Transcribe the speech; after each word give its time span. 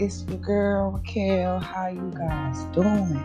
It's 0.00 0.24
your 0.28 0.38
girl 0.38 0.92
Raquel. 0.92 1.58
How 1.58 1.88
you 1.88 2.12
guys 2.16 2.62
doing? 2.72 3.20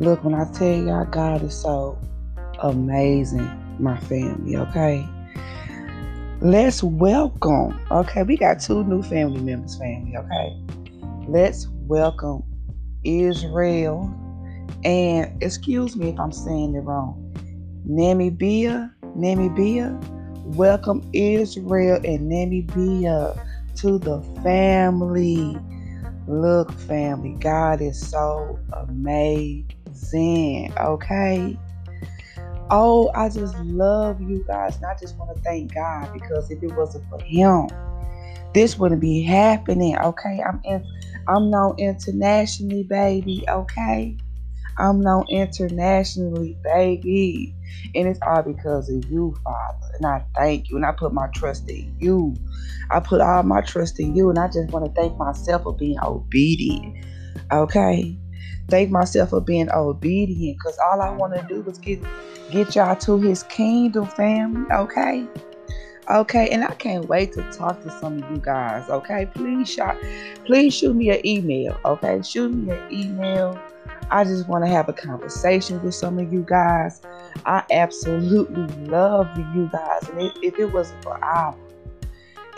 Look, 0.00 0.22
when 0.22 0.34
I 0.34 0.44
tell 0.52 0.68
y'all 0.68 1.06
God 1.06 1.42
is 1.42 1.58
so 1.58 1.98
amazing, 2.58 3.50
my 3.78 3.98
family, 4.00 4.58
okay? 4.58 5.08
Let's 6.42 6.82
welcome, 6.82 7.80
okay? 7.90 8.22
We 8.22 8.36
got 8.36 8.60
two 8.60 8.84
new 8.84 9.02
family 9.02 9.40
members, 9.40 9.78
family, 9.78 10.14
okay? 10.14 10.62
Let's 11.26 11.68
welcome 11.86 12.42
Israel 13.02 14.14
and 14.84 15.42
excuse 15.42 15.96
me 15.96 16.10
if 16.10 16.20
I'm 16.20 16.32
saying 16.32 16.74
it 16.74 16.80
wrong. 16.80 17.34
Namibia, 17.88 18.92
Namibia. 19.16 19.98
Welcome 20.54 21.08
Israel 21.14 21.96
and 22.04 22.30
Namibia 22.30 23.51
to 23.76 23.98
the 23.98 24.22
family. 24.42 25.56
Look, 26.28 26.72
family, 26.72 27.36
God 27.40 27.80
is 27.80 28.10
so 28.10 28.58
amazing. 28.72 30.72
Okay. 30.78 31.58
Oh, 32.70 33.10
I 33.14 33.28
just 33.28 33.58
love 33.58 34.20
you 34.20 34.44
guys. 34.46 34.76
And 34.76 34.86
I 34.86 34.94
just 35.00 35.18
want 35.18 35.36
to 35.36 35.42
thank 35.42 35.74
God 35.74 36.10
because 36.12 36.50
if 36.50 36.62
it 36.62 36.74
wasn't 36.74 37.04
for 37.10 37.20
Him, 37.20 37.68
this 38.54 38.78
wouldn't 38.78 39.00
be 39.00 39.22
happening. 39.22 39.98
Okay. 39.98 40.40
I'm 40.46 40.60
in 40.64 40.84
I'm 41.28 41.50
known 41.50 41.78
internationally, 41.78 42.82
baby. 42.82 43.44
Okay. 43.48 44.16
I'm 44.78 45.00
known 45.00 45.26
internationally, 45.28 46.56
baby. 46.64 47.54
And 47.94 48.08
it's 48.08 48.18
all 48.26 48.42
because 48.42 48.88
of 48.88 49.04
you, 49.10 49.34
Father. 49.44 49.91
And 50.02 50.06
I 50.06 50.24
thank 50.34 50.68
you. 50.68 50.76
And 50.76 50.84
I 50.84 50.90
put 50.92 51.12
my 51.12 51.28
trust 51.28 51.70
in 51.70 51.94
you. 52.00 52.34
I 52.90 52.98
put 52.98 53.20
all 53.20 53.44
my 53.44 53.60
trust 53.60 54.00
in 54.00 54.16
you. 54.16 54.30
And 54.30 54.38
I 54.38 54.48
just 54.48 54.72
want 54.72 54.84
to 54.84 55.00
thank 55.00 55.16
myself 55.16 55.62
for 55.62 55.76
being 55.76 55.98
obedient. 56.02 57.04
Okay? 57.52 58.18
Thank 58.68 58.90
myself 58.90 59.30
for 59.30 59.40
being 59.40 59.70
obedient. 59.70 60.58
Because 60.58 60.76
all 60.78 61.00
I 61.00 61.10
want 61.10 61.34
to 61.34 61.46
do 61.46 61.68
is 61.70 61.78
get 61.78 62.02
get 62.50 62.74
y'all 62.74 62.96
to 62.96 63.20
his 63.20 63.44
kingdom, 63.44 64.06
family. 64.06 64.68
Okay? 64.72 65.28
Okay, 66.10 66.48
and 66.50 66.64
I 66.64 66.74
can't 66.74 67.08
wait 67.08 67.32
to 67.34 67.42
talk 67.52 67.80
to 67.82 67.90
some 68.00 68.20
of 68.20 68.30
you 68.30 68.38
guys. 68.38 68.90
Okay, 68.90 69.26
please, 69.26 69.70
shot, 69.70 69.96
please 70.44 70.74
shoot 70.74 70.96
me 70.96 71.10
an 71.10 71.24
email. 71.24 71.78
Okay, 71.84 72.20
shoot 72.22 72.52
me 72.52 72.72
an 72.72 72.92
email 72.92 73.56
I 74.12 74.24
just 74.24 74.46
want 74.46 74.62
to 74.62 74.70
have 74.70 74.90
a 74.90 74.92
conversation 74.92 75.82
with 75.82 75.94
some 75.94 76.18
of 76.18 76.30
you 76.30 76.44
guys. 76.46 77.00
I 77.46 77.62
absolutely 77.70 78.66
love 78.84 79.26
you 79.54 79.70
guys. 79.72 80.06
And 80.10 80.30
if, 80.42 80.58
it 80.58 80.66
wasn't 80.66 81.02
for 81.02 81.18
Abba, 81.24 81.56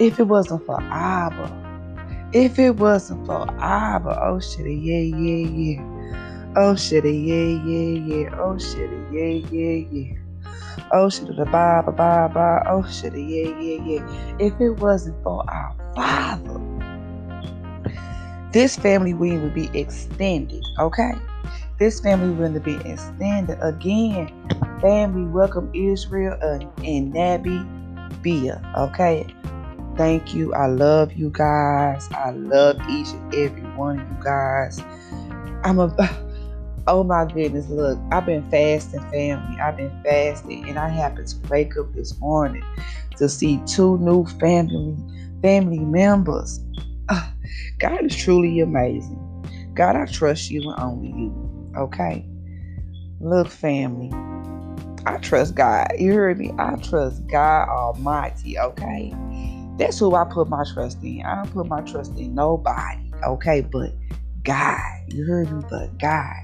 if 0.01 0.19
it 0.19 0.25
wasn't 0.25 0.67
for 0.67 0.83
Abba, 0.83 2.29
if 2.33 2.59
it 2.59 2.73
wasn't 2.73 3.25
for 3.25 3.47
Abba, 3.61 4.21
oh 4.21 4.41
shit, 4.41 4.67
yeah, 4.67 4.99
yeah, 4.99 5.47
yeah. 5.47 6.55
Oh 6.57 6.75
shit, 6.75 7.05
yeah, 7.05 7.11
yeah, 7.13 7.99
yeah. 8.01 8.37
Oh 8.41 8.59
shit, 8.59 8.91
yeah, 9.13 9.41
yeah, 9.49 9.87
yeah. 9.93 10.19
Oh 10.91 11.09
shit, 11.09 11.29
the 11.29 11.45
bye, 11.45 11.83
bye, 11.87 11.93
bye, 11.93 12.29
bye. 12.35 12.65
Oh 12.69 12.85
shit, 12.91 13.13
yeah, 13.15 13.49
yeah, 13.61 13.81
yeah. 13.85 14.37
If 14.41 14.61
it 14.61 14.71
wasn't 14.71 15.23
for 15.23 15.49
our 15.49 15.77
Father, 15.95 16.61
this 18.51 18.75
family 18.75 19.15
we 19.15 19.39
would 19.39 19.55
be 19.55 19.71
extended, 19.79 20.65
okay? 20.81 21.13
This 21.77 21.99
family 21.99 22.31
will 22.31 22.61
be 22.61 22.77
extended 22.89 23.59
again. 23.61 24.31
Family, 24.81 25.25
welcome 25.25 25.71
Israel 25.75 26.39
and, 26.41 26.63
and 26.85 27.13
Nabi 27.13 28.23
Bia. 28.23 28.63
Okay. 28.79 29.27
Thank 29.97 30.35
you. 30.35 30.55
I 30.55 30.67
love 30.67 31.13
you 31.15 31.31
guys. 31.31 32.09
I 32.13 32.31
love 32.31 32.77
each 32.89 33.09
and 33.11 33.35
every 33.35 33.63
one 33.77 33.99
of 33.99 34.09
you 34.09 34.17
guys. 34.23 34.81
I'm 35.65 35.81
a 35.81 35.93
oh 36.87 37.03
my 37.03 37.25
goodness, 37.25 37.69
look, 37.69 37.99
I've 38.13 38.27
been 38.27 38.49
fasting, 38.51 39.01
family. 39.11 39.61
I've 39.61 39.77
been 39.77 40.01
fasting, 40.05 40.69
and 40.69 40.79
I 40.79 40.89
happened 40.89 41.27
to 41.29 41.37
wake 41.49 41.77
up 41.77 41.93
this 41.93 42.17
morning 42.21 42.63
to 43.17 43.29
see 43.29 43.61
two 43.67 43.99
new 43.99 44.25
family 44.39 44.97
family 45.43 45.81
members. 45.81 46.61
God 47.79 48.05
is 48.05 48.17
truly 48.17 48.61
amazing. 48.61 49.21
God, 49.75 49.97
I 49.97 50.07
trust 50.07 50.51
you 50.51 50.71
and 50.71 50.81
only 50.81 51.09
you. 51.09 51.44
Okay. 51.77 52.27
Look, 53.21 53.49
family. 53.49 54.13
I 55.07 55.19
trust 55.19 55.55
God. 55.55 55.89
You 55.99 56.15
heard 56.15 56.39
me? 56.39 56.53
I 56.59 56.77
trust 56.77 57.27
God 57.27 57.69
Almighty. 57.69 58.59
Okay. 58.59 59.15
That's 59.79 59.99
who 59.99 60.15
I 60.15 60.25
put 60.25 60.49
my 60.49 60.65
trust 60.73 61.03
in. 61.03 61.23
I 61.25 61.37
don't 61.37 61.53
put 61.53 61.67
my 61.67 61.83
trust 61.83 62.17
in 62.17 62.35
nobody. 62.35 63.13
Okay. 63.25 63.61
But 63.61 63.93
God. 64.43 64.81
You 65.09 65.25
heard 65.25 65.51
me? 65.51 65.63
But 65.69 65.99
God. 65.99 66.35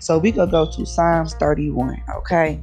So 0.00 0.18
we 0.18 0.32
gonna 0.32 0.50
go 0.50 0.70
to 0.70 0.86
Psalms 0.86 1.34
31. 1.34 2.02
Okay. 2.18 2.62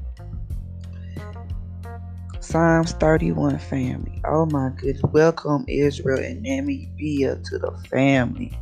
Psalms 2.39 2.91
31 2.93 3.57
family. 3.57 4.21
Oh 4.25 4.45
my 4.45 4.69
goodness. 4.77 5.01
Welcome 5.11 5.65
Israel 5.67 6.19
and 6.19 6.45
Namibia 6.45 7.41
to 7.43 7.57
the 7.57 7.71
family. 7.89 8.57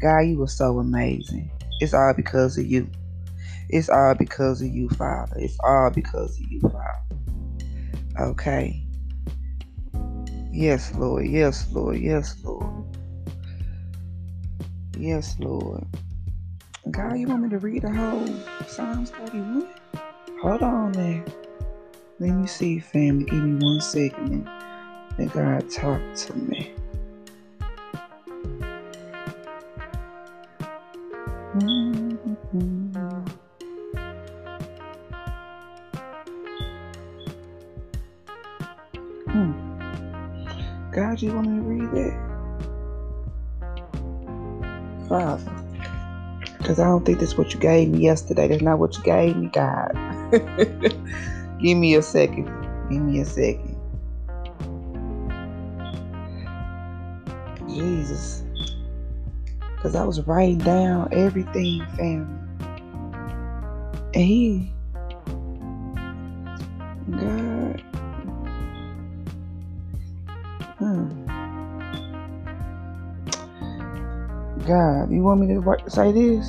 God, 0.00 0.20
you 0.20 0.38
were 0.38 0.48
so 0.48 0.78
amazing. 0.78 1.50
It's 1.80 1.94
all 1.94 2.12
because 2.14 2.58
of 2.58 2.66
you. 2.66 2.90
It's 3.68 3.88
all 3.88 4.14
because 4.14 4.60
of 4.60 4.68
you, 4.68 4.88
Father. 4.90 5.36
It's 5.38 5.56
all 5.64 5.90
because 5.90 6.38
of 6.38 6.50
you, 6.50 6.60
Father. 6.60 8.30
Okay. 8.30 8.84
Yes, 10.52 10.92
Lord. 10.94 11.26
Yes, 11.26 11.66
Lord. 11.72 11.98
Yes, 11.98 12.36
Lord. 12.44 12.84
Yes, 14.98 15.36
Lord. 15.38 15.86
God, 16.90 17.18
you 17.18 17.28
want 17.28 17.42
me 17.42 17.48
to 17.50 17.58
read 17.58 17.82
the 17.82 17.92
whole 17.92 18.26
Psalms 18.66 19.10
31? 19.10 19.68
Hold 20.42 20.62
on 20.62 20.92
there. 20.92 21.24
Let 22.18 22.30
me 22.30 22.46
see, 22.46 22.80
family. 22.80 23.24
Give 23.24 23.42
me 23.42 23.64
one 23.64 23.80
second. 23.80 24.48
Let 25.18 25.32
God 25.32 25.70
talk 25.70 26.00
to 26.14 26.34
me. 26.34 26.74
Father. 45.10 45.52
Because 46.56 46.78
I 46.78 46.84
don't 46.84 47.04
think 47.04 47.18
that's 47.18 47.36
what 47.36 47.52
you 47.52 47.58
gave 47.58 47.88
me 47.88 47.98
yesterday. 47.98 48.46
That's 48.46 48.62
not 48.62 48.78
what 48.78 48.96
you 48.96 49.02
gave 49.02 49.36
me, 49.36 49.48
God. 49.48 49.90
Give 51.60 51.76
me 51.76 51.96
a 51.96 52.02
second. 52.02 52.48
Give 52.88 53.02
me 53.02 53.20
a 53.20 53.24
second. 53.24 53.76
Jesus. 57.68 58.44
Because 59.74 59.96
I 59.96 60.04
was 60.04 60.20
writing 60.28 60.58
down 60.58 61.08
everything, 61.10 61.84
family. 61.96 62.38
And 64.14 64.24
he, 64.24 64.72
God, 67.16 67.39
God, 74.70 75.10
you 75.10 75.20
want 75.24 75.40
me 75.40 75.48
to 75.48 75.90
say 75.90 76.12
this? 76.12 76.46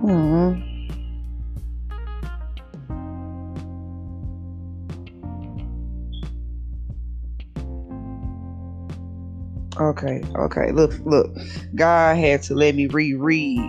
Hmm. 0.00 0.60
Okay, 9.80 10.22
okay. 10.36 10.70
Look, 10.70 10.92
look. 11.04 11.36
God 11.74 12.16
had 12.16 12.44
to 12.44 12.54
let 12.54 12.76
me 12.76 12.86
reread 12.86 13.60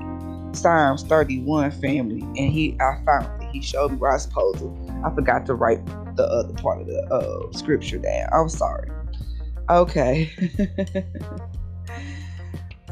Psalms 0.53 1.01
31 1.01 1.71
family, 1.71 2.21
and 2.21 2.53
he 2.53 2.77
I 2.79 2.99
found 3.07 3.41
it. 3.41 3.47
He 3.51 3.63
showed 3.63 3.93
me 3.93 3.97
where 3.97 4.11
I 4.11 4.17
was 4.17 4.23
supposed 4.25 4.59
to. 4.59 4.71
I 5.03 5.09
forgot 5.15 5.47
to 5.47 5.55
write 5.55 5.79
the 6.15 6.27
other 6.27 6.53
part 6.61 6.79
of 6.79 6.85
the 6.85 7.01
uh, 7.11 7.51
scripture 7.57 7.97
down. 7.97 8.29
I'm 8.31 8.49
sorry. 8.49 8.91
Okay. 9.67 10.31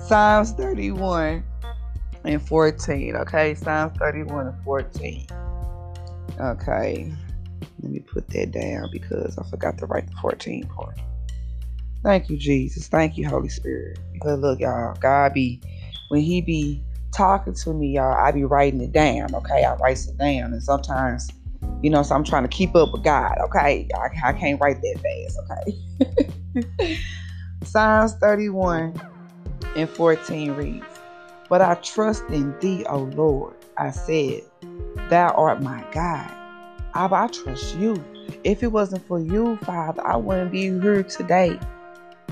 Psalms 0.06 0.52
31 0.52 1.44
and 2.26 2.48
14. 2.48 3.16
Okay, 3.16 3.56
Psalms 3.56 3.98
31 3.98 4.48
and 4.48 4.64
14. 4.64 5.26
Okay. 6.40 7.12
Let 7.82 7.92
me 7.92 8.00
put 8.02 8.30
that 8.30 8.52
down 8.52 8.90
because 8.92 9.36
I 9.40 9.50
forgot 9.50 9.80
to 9.80 9.88
write 9.88 10.06
the 10.08 10.16
14 10.22 10.68
part. 10.68 11.00
Thank 12.04 12.30
you, 12.30 12.38
Jesus. 12.38 12.88
Thank 12.88 13.18
you, 13.18 13.28
Holy 13.28 13.50
Spirit. 13.50 13.98
Because 14.14 14.40
look, 14.40 14.60
y'all, 14.60 14.96
God 15.00 15.34
be 15.34 15.60
when 16.10 16.22
He 16.22 16.40
be 16.40 16.84
talking 17.12 17.56
to 17.56 17.74
me, 17.74 17.96
y'all, 17.96 18.14
I 18.14 18.32
be 18.32 18.44
writing 18.44 18.82
it 18.82 18.92
down. 18.92 19.34
Okay, 19.34 19.64
I 19.64 19.74
write 19.76 20.06
it 20.06 20.18
down, 20.20 20.54
and 20.54 20.62
sometimes, 20.62 21.28
you 21.82 21.90
know, 21.90 22.04
so 22.04 22.14
I'm 22.14 22.24
trying 22.24 22.44
to 22.44 22.50
keep 22.50 22.76
up 22.76 22.92
with 22.92 23.04
God. 23.04 23.40
Okay, 23.46 23.88
I, 23.96 24.30
I 24.30 24.34
can't 24.34 24.62
write 24.62 24.82
that 24.82 25.00
fast. 25.02 26.70
Okay. 26.78 27.00
Psalms 27.64 28.14
31 28.22 29.02
and 29.76 29.90
14 29.90 30.52
reads, 30.54 30.86
But 31.50 31.62
I 31.62 31.76
trust 31.76 32.24
in 32.30 32.58
thee, 32.60 32.86
O 32.86 33.00
Lord. 33.00 33.56
I 33.78 33.92
said, 33.92 34.42
Thou 35.10 35.30
art 35.30 35.62
my 35.62 35.84
God. 35.92 36.32
Abba, 36.96 37.16
I 37.16 37.28
trust 37.28 37.76
you. 37.76 38.04
If 38.44 38.64
it 38.64 38.72
wasn't 38.72 39.06
for 39.06 39.20
you, 39.20 39.58
Father, 39.58 40.06
I 40.06 40.16
wouldn't 40.16 40.52
be 40.52 40.64
here 40.64 41.04
today. 41.04 41.60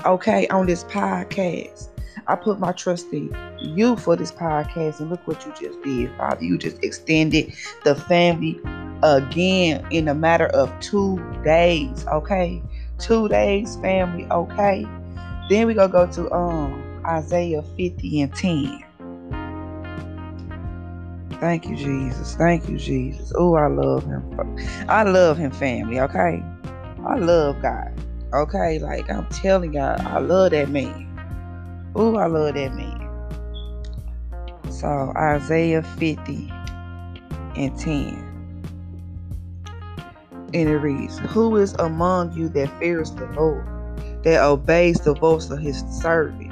Okay, 0.04 0.48
on 0.48 0.66
this 0.66 0.84
podcast. 0.84 1.88
I 2.26 2.36
put 2.36 2.58
my 2.58 2.72
trust 2.72 3.12
in 3.12 3.34
you 3.60 3.96
for 3.96 4.16
this 4.16 4.32
podcast, 4.32 5.00
and 5.00 5.10
look 5.10 5.26
what 5.26 5.44
you 5.44 5.52
just 5.60 5.82
did, 5.82 6.10
Father. 6.16 6.42
You 6.42 6.56
just 6.56 6.82
extended 6.82 7.52
the 7.84 7.94
family 7.94 8.58
again 9.02 9.86
in 9.90 10.08
a 10.08 10.14
matter 10.14 10.46
of 10.46 10.72
two 10.80 11.18
days. 11.44 12.06
Okay, 12.06 12.62
two 12.98 13.28
days, 13.28 13.76
family. 13.76 14.26
Okay, 14.30 14.86
then 15.50 15.66
we 15.66 15.74
gonna 15.74 15.92
go 15.92 16.06
to 16.06 16.32
um 16.32 16.83
Isaiah 17.06 17.62
50 17.62 18.20
and 18.22 18.34
10. 18.34 18.84
Thank 21.40 21.66
you, 21.66 21.76
Jesus. 21.76 22.34
Thank 22.36 22.68
you, 22.68 22.78
Jesus. 22.78 23.32
Oh, 23.36 23.54
I 23.54 23.66
love 23.66 24.04
him. 24.04 24.56
I 24.88 25.02
love 25.02 25.36
him, 25.36 25.50
family. 25.50 26.00
Okay, 26.00 26.42
I 27.06 27.16
love 27.16 27.60
God. 27.60 27.92
Okay, 28.32 28.78
like 28.78 29.10
I'm 29.10 29.26
telling 29.28 29.74
y'all, 29.74 30.00
I 30.00 30.18
love 30.18 30.52
that 30.52 30.68
man. 30.70 31.08
Oh, 31.94 32.16
I 32.16 32.26
love 32.26 32.54
that 32.54 32.74
man. 32.74 33.10
So 34.70 35.12
Isaiah 35.16 35.82
50 35.82 36.52
and 37.56 37.78
10. 37.78 38.34
And 40.54 40.68
it 40.68 40.76
reads, 40.78 41.18
Who 41.18 41.56
is 41.56 41.74
among 41.74 42.32
you 42.32 42.48
that 42.50 42.76
fears 42.78 43.12
the 43.12 43.26
Lord, 43.26 43.66
that 44.22 44.42
obeys 44.42 45.00
the 45.00 45.14
voice 45.14 45.50
of 45.50 45.58
his 45.60 45.82
servant, 46.00 46.43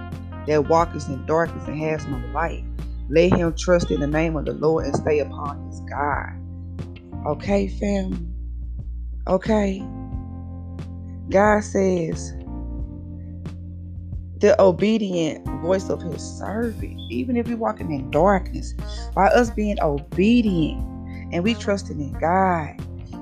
that 0.46 0.68
walks 0.68 1.08
in 1.08 1.24
darkness 1.26 1.66
and 1.66 1.80
has 1.80 2.06
no 2.06 2.18
light? 2.32 2.64
Let 3.08 3.32
him 3.32 3.54
trust 3.54 3.90
in 3.90 4.00
the 4.00 4.06
name 4.06 4.36
of 4.36 4.46
the 4.46 4.54
Lord 4.54 4.86
and 4.86 4.96
stay 4.96 5.18
upon 5.18 5.66
his 5.68 5.80
God. 5.80 6.32
Okay, 7.26 7.68
family? 7.68 8.26
Okay. 9.28 9.82
God 11.28 11.62
says, 11.62 12.32
the 14.42 14.60
obedient 14.60 15.46
voice 15.62 15.88
of 15.88 16.02
his 16.02 16.20
servant, 16.20 17.00
even 17.10 17.36
if 17.36 17.46
we're 17.46 17.56
walking 17.56 17.92
in 17.92 18.10
darkness, 18.10 18.74
by 19.14 19.28
us 19.28 19.50
being 19.50 19.80
obedient 19.80 20.80
and 21.32 21.44
we 21.44 21.54
trusting 21.54 22.00
in 22.00 22.12
God, 22.18 22.76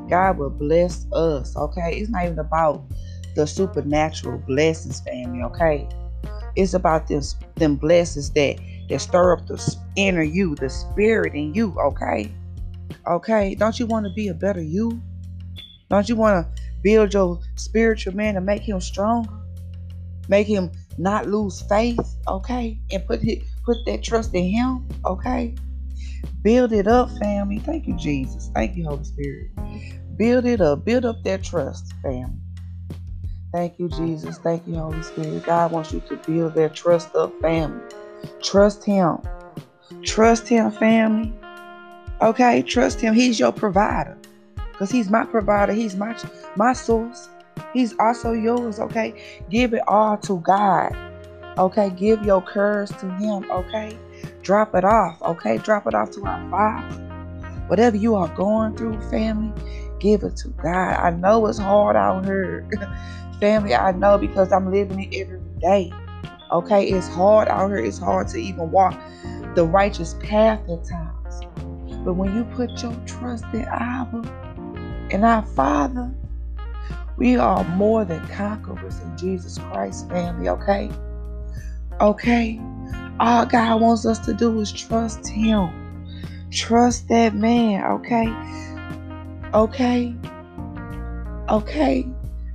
God 0.08 0.38
will 0.38 0.50
bless 0.50 1.04
us. 1.12 1.54
Okay, 1.56 1.98
it's 1.98 2.10
not 2.10 2.24
even 2.24 2.38
about 2.38 2.82
the 3.36 3.46
supernatural 3.46 4.38
blessings, 4.46 5.00
family. 5.00 5.42
Okay, 5.42 5.86
it's 6.56 6.74
about 6.74 7.08
them 7.08 7.22
them 7.56 7.76
blessings 7.76 8.30
that 8.30 8.58
that 8.88 9.00
stir 9.00 9.32
up 9.32 9.46
the 9.46 9.76
inner 9.96 10.22
you, 10.22 10.54
the 10.56 10.68
spirit 10.68 11.34
in 11.34 11.54
you. 11.54 11.78
Okay, 11.78 12.32
okay. 13.06 13.54
Don't 13.54 13.78
you 13.78 13.86
want 13.86 14.06
to 14.06 14.12
be 14.14 14.28
a 14.28 14.34
better 14.34 14.62
you? 14.62 15.00
Don't 15.90 16.08
you 16.08 16.16
want 16.16 16.46
to 16.46 16.62
build 16.82 17.14
your 17.14 17.40
spiritual 17.56 18.14
man 18.14 18.36
and 18.36 18.46
make 18.46 18.62
him 18.62 18.80
stronger? 18.80 19.32
Make 20.28 20.46
him 20.46 20.70
not 20.98 21.26
lose 21.26 21.62
faith, 21.62 22.16
okay? 22.28 22.78
And 22.92 23.04
put 23.06 23.24
it, 23.24 23.42
put 23.64 23.78
that 23.86 24.02
trust 24.02 24.34
in 24.34 24.44
him, 24.44 24.86
okay? 25.04 25.54
Build 26.42 26.72
it 26.72 26.86
up, 26.86 27.10
family. 27.18 27.58
Thank 27.58 27.86
you, 27.86 27.96
Jesus. 27.96 28.50
Thank 28.54 28.76
you, 28.76 28.84
Holy 28.86 29.04
Spirit. 29.04 29.50
Build 30.16 30.46
it 30.46 30.60
up. 30.60 30.84
Build 30.84 31.04
up 31.04 31.22
that 31.24 31.42
trust, 31.42 31.92
family. 32.02 32.38
Thank 33.52 33.78
you, 33.78 33.88
Jesus. 33.88 34.38
Thank 34.38 34.66
you, 34.66 34.74
Holy 34.76 35.02
Spirit. 35.02 35.44
God 35.44 35.72
wants 35.72 35.92
you 35.92 36.00
to 36.08 36.16
build 36.16 36.54
that 36.54 36.74
trust 36.74 37.14
up, 37.16 37.38
family. 37.40 37.82
Trust 38.42 38.84
Him. 38.84 39.18
Trust 40.04 40.46
Him, 40.48 40.70
family. 40.70 41.32
Okay, 42.22 42.62
trust 42.62 43.00
Him. 43.00 43.14
He's 43.14 43.40
your 43.40 43.52
provider. 43.52 44.16
Because 44.54 44.90
He's 44.90 45.10
my 45.10 45.24
provider. 45.24 45.72
He's 45.72 45.96
my 45.96 46.16
my 46.56 46.72
source. 46.72 47.28
He's 47.72 47.94
also 47.98 48.32
yours, 48.32 48.78
okay? 48.78 49.14
Give 49.50 49.74
it 49.74 49.82
all 49.88 50.16
to 50.18 50.38
God. 50.40 50.96
Okay, 51.58 51.90
give 51.90 52.24
your 52.24 52.40
courage 52.40 52.90
to 52.98 53.10
Him, 53.16 53.50
okay? 53.50 53.98
Drop 54.42 54.74
it 54.74 54.84
off, 54.84 55.20
okay? 55.22 55.58
Drop 55.58 55.86
it 55.86 55.94
off 55.94 56.10
to 56.12 56.24
our 56.24 56.50
Father. 56.50 56.96
Whatever 57.66 57.96
you 57.96 58.14
are 58.14 58.28
going 58.28 58.76
through, 58.76 59.00
family, 59.10 59.52
give 60.00 60.22
it 60.22 60.36
to 60.38 60.48
God. 60.48 60.94
I 60.94 61.10
know 61.10 61.46
it's 61.46 61.58
hard 61.58 61.96
out 61.96 62.24
here. 62.24 62.68
family, 63.40 63.74
I 63.74 63.92
know 63.92 64.18
because 64.18 64.52
I'm 64.52 64.70
living 64.70 65.00
it 65.00 65.16
every 65.16 65.40
day. 65.60 65.92
Okay, 66.52 66.88
it's 66.88 67.08
hard 67.08 67.48
out 67.48 67.68
here. 67.68 67.78
It's 67.78 67.98
hard 67.98 68.28
to 68.28 68.38
even 68.38 68.70
walk 68.70 69.00
the 69.54 69.64
righteous 69.64 70.14
path 70.20 70.60
at 70.68 70.84
times. 70.84 71.40
But 72.04 72.14
when 72.14 72.34
you 72.34 72.44
put 72.44 72.82
your 72.82 72.94
trust 73.06 73.44
in 73.52 73.62
Abba 73.62 74.22
and 75.10 75.24
our 75.24 75.42
Father, 75.42 76.12
we 77.16 77.36
are 77.36 77.64
more 77.64 78.04
than 78.04 78.26
conquerors 78.28 78.98
in 79.00 79.16
Jesus 79.16 79.58
Christ, 79.58 80.08
family, 80.08 80.48
okay? 80.48 80.90
Okay? 82.00 82.60
All 83.18 83.44
God 83.44 83.80
wants 83.80 84.06
us 84.06 84.18
to 84.20 84.32
do 84.32 84.58
is 84.60 84.72
trust 84.72 85.28
Him. 85.28 85.70
Trust 86.50 87.08
that 87.08 87.34
man, 87.34 87.84
okay? 87.84 88.26
Okay? 89.52 90.14
Okay? 91.48 92.06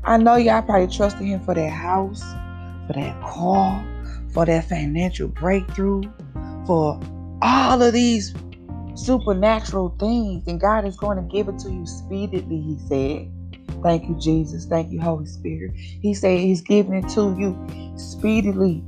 I 0.06 0.18
know 0.18 0.36
y'all 0.36 0.62
probably 0.62 0.88
trusted 0.88 1.24
Him 1.24 1.42
for 1.42 1.53
that 1.53 1.69
house, 1.69 2.21
for 2.88 2.94
that 2.94 3.21
car, 3.21 3.86
for 4.33 4.45
that 4.45 4.69
financial 4.69 5.27
breakthrough, 5.27 6.03
for 6.65 7.00
all 7.42 7.81
of 7.81 7.94
these 7.94 8.33
supernatural 8.94 9.95
things, 10.00 10.47
and 10.47 10.59
God 10.59 10.86
is 10.86 10.95
going 10.95 11.18
to 11.18 11.24
give 11.24 11.50
it 11.50 11.59
to 11.59 11.71
you 11.71 11.86
speedily, 11.86 12.62
He 12.62 12.77
said. 12.88 13.31
Thank 13.83 14.07
you, 14.07 14.15
Jesus. 14.18 14.65
Thank 14.65 14.91
you, 14.91 15.01
Holy 15.01 15.25
Spirit. 15.25 15.75
He 15.75 16.13
said 16.13 16.39
He's 16.39 16.62
giving 16.62 16.94
it 16.94 17.09
to 17.09 17.36
you 17.38 17.94
speedily, 17.98 18.83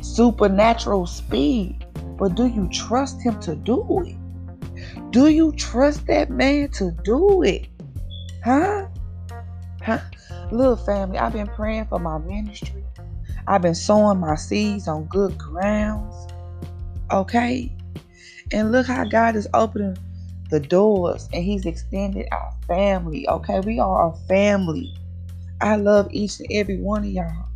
supernatural 0.00 1.06
speed. 1.06 1.86
But 2.18 2.34
do 2.34 2.46
you 2.46 2.68
trust 2.72 3.22
Him 3.22 3.38
to 3.40 3.54
do 3.54 4.02
it? 4.06 4.16
Do 5.12 5.28
you 5.28 5.52
trust 5.52 6.06
that 6.06 6.30
man 6.30 6.70
to 6.70 6.90
do 7.04 7.42
it? 7.42 7.68
Huh? 8.42 8.86
Huh? 9.82 9.98
Little 10.50 10.74
family, 10.74 11.18
I've 11.18 11.34
been 11.34 11.48
praying 11.48 11.84
for 11.86 11.98
my 11.98 12.16
ministry. 12.16 12.82
I've 13.46 13.60
been 13.60 13.74
sowing 13.74 14.20
my 14.20 14.36
seeds 14.36 14.88
on 14.88 15.04
good 15.04 15.36
grounds. 15.36 16.14
Okay? 17.10 17.70
And 18.54 18.72
look 18.72 18.86
how 18.86 19.04
God 19.04 19.36
is 19.36 19.46
opening 19.52 19.98
the 20.48 20.60
doors 20.60 21.28
and 21.34 21.44
he's 21.44 21.66
extended 21.66 22.26
our 22.32 22.54
family. 22.66 23.28
Okay, 23.28 23.60
we 23.60 23.78
are 23.80 24.14
a 24.14 24.16
family. 24.28 24.94
I 25.60 25.76
love 25.76 26.08
each 26.10 26.40
and 26.40 26.48
every 26.52 26.78
one 26.78 27.04
of 27.04 27.10
y'all. 27.10 27.51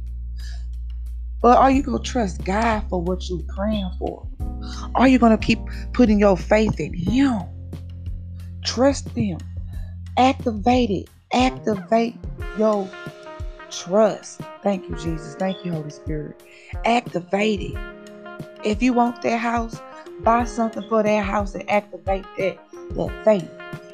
But 1.47 1.59
are 1.59 1.71
you 1.71 1.81
gonna 1.81 2.01
trust 2.01 2.45
God 2.45 2.83
for 2.91 3.01
what 3.01 3.29
you're 3.29 3.39
praying 3.55 3.93
for? 4.01 4.27
Are 4.97 5.07
you 5.07 5.21
gonna 5.21 5.39
keep 5.39 5.61
putting 5.93 6.19
your 6.19 6.37
faith 6.37 6.81
in 6.81 6.93
Him? 6.93 7.41
Trust 8.65 9.11
Him. 9.11 9.39
Activate 10.19 10.91
it. 10.91 11.09
Activate 11.33 12.17
your 12.59 12.91
trust. 13.71 14.41
Thank 14.65 14.89
you, 14.89 14.97
Jesus. 14.97 15.37
Thank 15.37 15.65
you, 15.65 15.71
Holy 15.71 15.91
Spirit. 15.91 16.43
Activate 16.85 17.61
it. 17.61 17.77
If 18.65 18.83
you 18.83 18.93
want 18.93 19.23
that 19.23 19.39
house, 19.39 19.81
buy 20.25 20.47
something 20.47 20.83
for 20.89 21.05
that 21.05 21.25
house 21.25 21.55
and 21.55 21.71
activate 21.71 22.25
that 22.39 22.59
that 22.97 23.25
faith. 23.25 23.49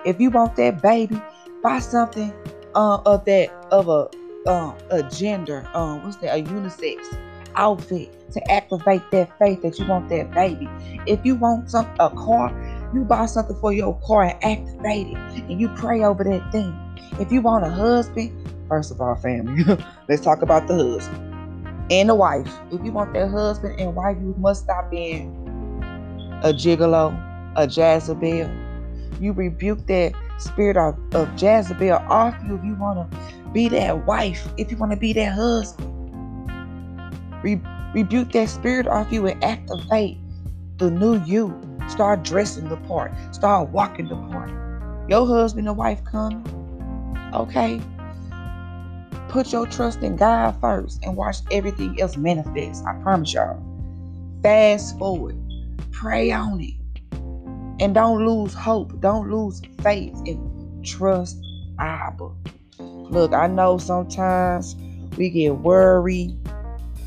If 0.07 0.19
you 0.19 0.31
want 0.31 0.57
that 0.57 0.81
baby, 0.81 1.21
buy 1.63 1.81
something 1.81 2.33
uh, 2.75 3.03
of 3.05 3.27
that 3.27 3.51
of 3.71 3.91
a 3.91 4.09
um 4.49 4.75
a 4.91 5.03
gender 5.03 5.69
um 5.75 6.03
what's 6.03 6.17
that 6.17 6.35
a 6.35 6.43
unisex 6.43 6.99
outfit 7.57 8.11
to 8.33 8.51
activate 8.51 9.03
that 9.11 9.39
faith 9.39 9.63
that 9.63 9.79
you 9.79 9.87
want 9.87 10.09
that 10.09 10.31
baby. 10.33 10.69
If 11.07 11.25
you 11.25 11.35
want 11.35 11.71
some 11.71 11.87
a 12.01 12.11
car, 12.11 12.51
you 12.95 13.05
buy 13.05 13.27
something 13.27 13.57
for 13.57 13.73
your 13.73 13.99
car 14.05 14.25
and 14.25 14.45
activate 14.45 15.09
it, 15.09 15.17
and 15.17 15.61
you 15.61 15.69
pray 15.71 16.03
over 16.03 16.25
that 16.25 16.53
thing. 16.53 16.79
If 17.21 17.31
you 17.31 17.41
want 17.41 17.65
a 17.65 17.71
husband, 17.71 18.33
first 18.69 18.91
of 18.91 19.01
all, 19.01 19.15
family, 19.17 19.65
let's 20.09 20.23
talk 20.23 20.43
about 20.43 20.67
the 20.67 20.75
husband 20.75 21.33
and 21.91 22.09
the 22.09 22.15
wife. 22.15 22.51
If 22.71 22.85
you 22.85 22.93
want 22.93 23.13
that 23.15 23.29
husband 23.29 23.79
and 23.81 23.95
wife, 23.95 24.17
you 24.21 24.35
must 24.39 24.65
stop 24.65 24.91
being 24.91 25.39
a 26.43 26.53
gigolo, 26.53 27.17
a 27.57 27.67
Jezebel, 27.67 28.51
you 29.21 29.33
rebuke 29.33 29.87
that 29.87 30.15
spirit 30.39 30.77
of, 30.77 30.99
of 31.15 31.31
Jezebel 31.41 31.99
off 32.09 32.35
you 32.47 32.57
if 32.57 32.65
you 32.65 32.75
want 32.75 33.11
to 33.11 33.19
be 33.53 33.69
that 33.69 34.07
wife, 34.07 34.49
if 34.57 34.71
you 34.71 34.77
want 34.77 34.93
to 34.93 34.99
be 34.99 35.13
that 35.13 35.33
husband. 35.33 35.92
Re- 37.43 37.61
rebuke 37.95 38.33
that 38.33 38.49
spirit 38.49 38.87
off 38.87 39.13
you 39.13 39.27
and 39.27 39.43
activate 39.43 40.19
the 40.79 40.91
new 40.91 41.23
you. 41.25 41.61
Start 41.89 42.23
dressing 42.23 42.69
the 42.69 42.77
part. 42.77 43.13
Start 43.35 43.71
walking 43.71 44.09
the 44.09 44.17
part. 44.17 44.51
Your 45.09 45.27
husband 45.27 45.69
and 45.69 45.77
wife 45.77 46.05
coming. 46.05 46.45
Okay. 47.35 47.81
Put 49.29 49.53
your 49.53 49.67
trust 49.67 50.03
in 50.03 50.17
God 50.17 50.61
first 50.61 51.01
and 51.03 51.17
watch 51.17 51.39
everything 51.51 52.01
else 52.01 52.17
manifest. 52.17 52.85
I 52.87 52.95
promise 53.03 53.33
y'all. 53.33 53.63
Fast 54.43 54.99
forward. 54.99 55.37
Pray 55.91 56.31
on 56.31 56.61
it. 56.61 56.75
And 57.81 57.95
don't 57.95 58.27
lose 58.27 58.55
hope. 58.55 59.01
Don't 59.01 59.31
lose 59.31 59.63
faith 59.83 60.15
and 60.27 60.85
trust 60.85 61.43
Abba. 61.79 62.31
Look, 62.79 63.33
I 63.33 63.47
know 63.47 63.79
sometimes 63.79 64.77
we 65.17 65.31
get 65.31 65.57
worried 65.57 66.37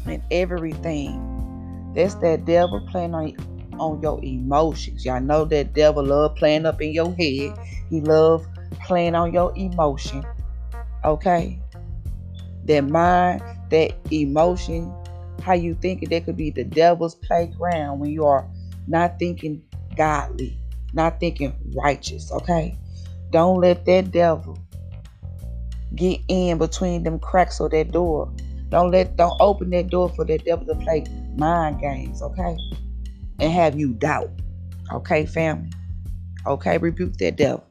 and 0.08 0.24
everything. 0.32 1.94
That's 1.96 2.16
that 2.16 2.46
devil 2.46 2.86
playing 2.92 3.14
on 3.14 3.36
on 3.80 4.02
your 4.02 4.24
emotions. 4.24 5.06
Y'all 5.06 5.20
know 5.22 5.46
that 5.46 5.74
devil 5.74 6.04
love 6.04 6.36
playing 6.36 6.66
up 6.66 6.82
in 6.82 6.94
your 6.94 7.14
head. 7.14 7.58
He 7.90 8.02
love 8.02 8.46
playing 8.86 9.16
on 9.16 9.34
your 9.34 9.54
emotion. 9.56 10.26
Okay? 11.04 11.60
That 12.66 12.82
mind, 12.82 13.42
that 13.70 13.94
emotion, 14.12 14.94
how 15.42 15.54
you 15.54 15.76
think 15.76 16.10
that 16.10 16.26
could 16.26 16.38
be 16.38 16.50
the 16.50 16.64
devil's 16.64 17.16
playground 17.16 18.00
when 18.00 18.12
you 18.12 18.26
are 18.26 18.48
not 18.88 19.20
thinking 19.20 19.62
godly, 19.96 20.58
not 20.94 21.20
thinking 21.20 21.54
righteous. 21.76 22.32
Okay? 22.32 22.78
Don't 23.32 23.60
let 23.60 23.86
that 23.86 24.12
devil 24.12 24.58
get 25.96 26.20
in 26.28 26.58
between 26.58 27.04
them 27.04 27.20
cracks 27.20 27.60
of 27.60 27.72
that 27.72 27.92
door. 27.92 28.32
Don't 28.76 28.92
let 28.92 29.16
don't 29.16 29.38
open 29.40 29.70
that 29.70 29.88
door 29.88 30.10
for 30.10 30.26
that 30.26 30.44
devil 30.44 30.66
to 30.66 30.76
play 30.76 31.06
mind 31.38 31.80
games, 31.80 32.22
okay? 32.22 32.58
And 33.40 33.50
have 33.50 33.80
you 33.80 33.94
doubt. 33.94 34.30
Okay, 34.92 35.26
family? 35.26 35.72
Okay, 36.46 36.78
rebuke 36.78 37.16
that 37.20 37.38
devil. 37.38 37.64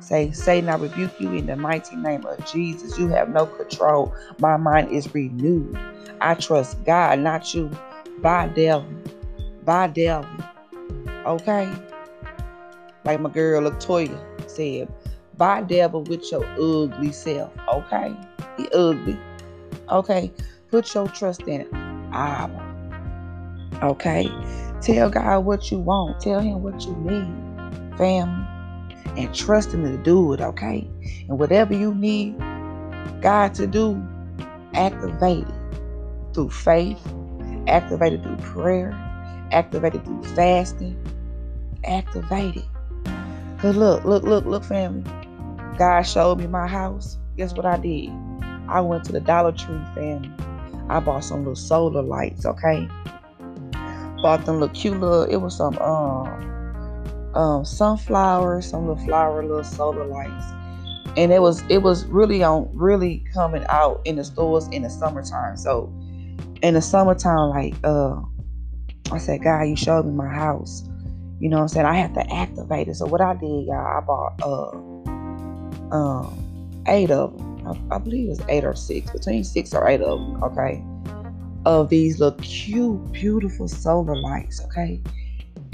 Say, 0.00 0.32
Satan, 0.32 0.68
I 0.68 0.74
rebuke 0.74 1.12
you 1.20 1.32
in 1.34 1.46
the 1.46 1.54
mighty 1.54 1.94
name 1.94 2.26
of 2.26 2.44
Jesus. 2.44 2.98
You 2.98 3.06
have 3.10 3.28
no 3.28 3.46
control. 3.46 4.12
My 4.40 4.56
mind 4.56 4.90
is 4.90 5.14
renewed. 5.14 5.78
I 6.20 6.34
trust 6.34 6.82
God, 6.84 7.20
not 7.20 7.54
you. 7.54 7.70
Bye 8.18 8.48
devil. 8.48 8.90
Bye 9.64 9.86
devil. 9.86 10.28
Okay? 11.24 11.72
Like 13.04 13.20
my 13.20 13.30
girl 13.30 13.70
Latoya 13.70 14.18
said, 14.50 14.92
bye 15.36 15.62
devil 15.62 16.02
with 16.02 16.32
your 16.32 16.44
ugly 16.58 17.12
self. 17.12 17.52
Okay? 17.72 18.12
He 18.56 18.68
ugly. 18.72 19.16
Okay? 19.92 20.32
Put 20.70 20.94
your 20.94 21.08
trust 21.08 21.42
in 21.42 21.68
Abba. 22.12 23.80
Okay? 23.82 24.28
Tell 24.80 25.10
God 25.10 25.44
what 25.44 25.70
you 25.70 25.78
want. 25.78 26.20
Tell 26.20 26.40
him 26.40 26.62
what 26.62 26.82
you 26.82 26.96
need. 26.96 27.98
Family 27.98 28.52
and 29.16 29.34
trust 29.34 29.72
Him 29.72 29.84
to 29.84 30.02
do 30.02 30.32
it, 30.32 30.40
okay? 30.40 30.88
And 31.28 31.38
whatever 31.38 31.74
you 31.74 31.94
need 31.94 32.38
God 33.20 33.54
to 33.54 33.66
do, 33.66 34.02
activate 34.74 35.46
it 35.46 36.34
through 36.34 36.50
faith, 36.50 37.00
activate 37.66 38.14
it 38.14 38.22
through 38.22 38.36
prayer, 38.36 38.92
activate 39.52 39.94
it 39.94 40.04
through 40.04 40.22
fasting, 40.34 40.96
activate 41.84 42.56
it. 42.56 42.64
Cause 43.58 43.76
look, 43.76 44.04
look, 44.04 44.24
look, 44.24 44.44
look, 44.44 44.64
family. 44.64 45.04
God 45.78 46.02
showed 46.02 46.38
me 46.38 46.46
my 46.46 46.66
house. 46.66 47.18
Guess 47.36 47.54
what 47.54 47.66
I 47.66 47.76
did? 47.76 48.10
I 48.72 48.80
went 48.80 49.04
to 49.04 49.12
the 49.12 49.20
Dollar 49.20 49.52
Tree, 49.52 49.84
family. 49.94 50.30
I 50.88 51.00
bought 51.00 51.24
some 51.24 51.40
little 51.40 51.54
solar 51.54 52.02
lights, 52.02 52.44
okay? 52.46 52.88
Bought 54.22 54.44
them 54.46 54.60
little 54.60 54.74
cute 54.74 54.98
little, 54.98 55.24
it 55.24 55.36
was 55.36 55.56
some 55.56 55.78
um 55.78 56.52
um, 57.34 57.64
sunflowers, 57.64 58.66
some 58.66 58.86
little 58.86 59.02
flower, 59.04 59.42
little 59.42 59.64
solar 59.64 60.04
lights, 60.04 60.54
and 61.16 61.32
it 61.32 61.40
was 61.40 61.62
it 61.68 61.78
was 61.78 62.04
really 62.06 62.42
on 62.42 62.68
really 62.72 63.24
coming 63.32 63.64
out 63.68 64.00
in 64.04 64.16
the 64.16 64.24
stores 64.24 64.68
in 64.68 64.82
the 64.82 64.90
summertime. 64.90 65.56
So 65.56 65.92
in 66.62 66.74
the 66.74 66.82
summertime, 66.82 67.50
like 67.50 67.74
uh, 67.84 68.20
I 69.10 69.18
said, 69.18 69.42
God, 69.42 69.62
you 69.62 69.76
showed 69.76 70.06
me 70.06 70.12
my 70.12 70.28
house. 70.28 70.84
You 71.40 71.48
know 71.48 71.56
what 71.56 71.62
I'm 71.62 71.68
saying? 71.68 71.86
I 71.86 71.96
have 71.96 72.14
to 72.14 72.32
activate 72.32 72.88
it. 72.88 72.96
So 72.96 73.06
what 73.06 73.20
I 73.20 73.34
did, 73.34 73.66
y'all, 73.66 73.74
I 73.74 74.00
bought 74.00 74.40
uh 74.42 75.94
um 75.94 76.84
eight 76.86 77.10
of 77.10 77.36
them. 77.36 77.51
I, 77.90 77.98
believe 77.98 78.26
it 78.26 78.30
was 78.30 78.40
eight 78.48 78.64
or 78.64 78.74
six, 78.74 79.10
between 79.10 79.44
six 79.44 79.72
or 79.74 79.88
eight 79.88 80.00
of 80.00 80.18
them. 80.18 80.42
Okay, 80.42 80.82
of 81.64 81.88
these 81.88 82.20
little 82.20 82.38
cute, 82.40 83.12
beautiful 83.12 83.68
solar 83.68 84.16
lights. 84.16 84.62
Okay 84.64 85.00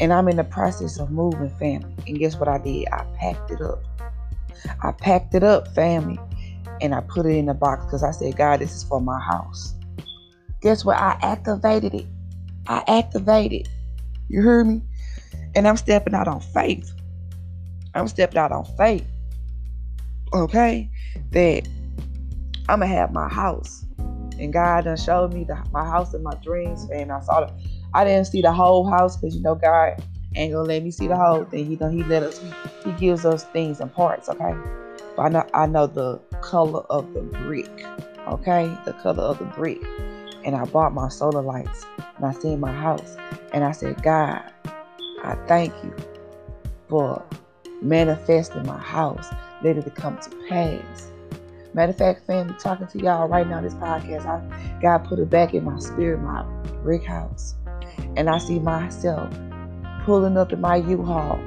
and 0.01 0.13
I'm 0.13 0.29
in 0.29 0.37
the 0.37 0.45
process 0.45 0.99
of 0.99 1.11
moving 1.11 1.51
family. 1.51 1.95
And 2.07 2.19
guess 2.19 2.39
what 2.39 2.49
I 2.49 2.59
did? 2.59 2.87
I 2.93 3.05
packed 3.19 3.51
it 3.51 3.61
up. 3.61 3.83
I 4.83 4.93
packed 4.93 5.35
it 5.35 5.43
up, 5.43 5.69
family, 5.75 6.21
and 6.81 6.95
I 6.95 7.01
put 7.01 7.27
it 7.27 7.31
in 7.31 7.47
the 7.47 7.55
box 7.55 7.85
because 7.85 8.03
I 8.03 8.13
said, 8.13 8.37
God, 8.37 8.61
this 8.61 8.75
is 8.75 8.85
for 8.85 9.01
my 9.01 9.19
house. 9.21 9.75
Guess 10.63 10.85
what? 10.85 10.97
I 10.97 11.19
activated 11.23 11.95
it. 11.95 12.07
I 12.67 12.85
activated. 12.87 13.69
You 14.29 14.43
heard 14.43 14.67
me? 14.67 14.83
And 15.55 15.67
I'm 15.67 15.77
stepping 15.77 16.15
out 16.15 16.29
on 16.29 16.41
faith. 16.41 16.93
I'm 17.95 18.09
stepping 18.09 18.39
out 18.39 18.53
on 18.53 18.65
faith. 18.77 19.07
Okay? 20.33 20.91
That 21.31 21.67
I'm 22.69 22.81
to 22.81 22.87
have 22.87 23.13
my 23.13 23.29
house. 23.29 23.85
And 24.39 24.53
God 24.53 24.85
done 24.85 24.97
showed 24.97 25.33
me 25.33 25.45
the, 25.45 25.59
my 25.73 25.85
house 25.85 26.15
and 26.15 26.23
my 26.23 26.35
dreams, 26.43 26.89
and 26.93 27.11
I 27.11 27.21
saw 27.21 27.47
the 27.47 27.53
I 27.95 28.05
didn't 28.05 28.27
see 28.27 28.43
the 28.43 28.53
whole 28.53 28.89
house 28.89 29.17
because 29.17 29.35
you 29.35 29.43
know 29.43 29.55
God 29.55 30.03
ain't 30.37 30.53
gonna 30.53 30.69
let 30.69 30.85
me 30.85 30.91
see 30.91 31.09
the 31.09 31.17
whole 31.17 31.45
thing. 31.45 31.67
He 31.67 31.77
know 31.77 31.89
He 31.89 32.05
let 32.05 32.23
us. 32.23 32.41
He, 32.85 32.93
gives 32.93 33.25
us 33.25 33.45
things 33.45 33.81
in 33.81 33.89
parts. 33.89 34.29
Okay, 34.29 34.55
but 35.17 35.23
I 35.23 35.29
know 35.29 35.47
I 35.55 35.67
know 35.67 35.87
the 35.87 36.21
color 36.41 36.81
of 36.91 37.13
the 37.15 37.23
brick. 37.23 37.71
Okay, 38.29 38.77
the 38.85 38.93
color 38.93 39.23
of 39.23 39.39
the 39.39 39.47
brick. 39.47 39.83
And 40.45 40.55
I 40.55 40.65
bought 40.67 40.95
my 40.95 41.09
solar 41.09 41.43
lights 41.43 41.85
and 42.17 42.25
I 42.25 42.33
seen 42.33 42.61
my 42.61 42.73
house 42.73 43.17
and 43.53 43.65
I 43.65 43.73
said, 43.73 44.03
God, 44.03 44.43
I 45.25 45.35
thank 45.47 45.75
you 45.83 45.95
for 46.89 47.25
manifesting 47.83 48.65
my 48.67 48.79
house. 48.79 49.27
Let 49.63 49.77
it 49.77 49.95
come 49.95 50.19
to 50.19 50.31
pass. 50.49 51.11
Matter 51.75 51.91
of 51.91 51.99
fact, 51.99 52.27
family, 52.27 52.55
talking 52.59 52.87
to 52.87 52.99
y'all 52.99 53.29
right 53.29 53.47
now, 53.47 53.61
this 53.61 53.75
podcast, 53.75 54.27
I 54.27 54.81
God 54.81 55.05
put 55.05 55.19
it 55.19 55.31
back 55.31 55.55
in 55.55 55.65
my 55.65 55.79
spirit, 55.79 56.21
my 56.21 56.43
brick 56.83 57.05
house 57.05 57.55
and 58.17 58.29
I 58.29 58.39
see 58.39 58.59
myself 58.59 59.33
pulling 60.05 60.37
up 60.37 60.53
in 60.53 60.61
my 60.61 60.77
U-Haul, 60.77 61.41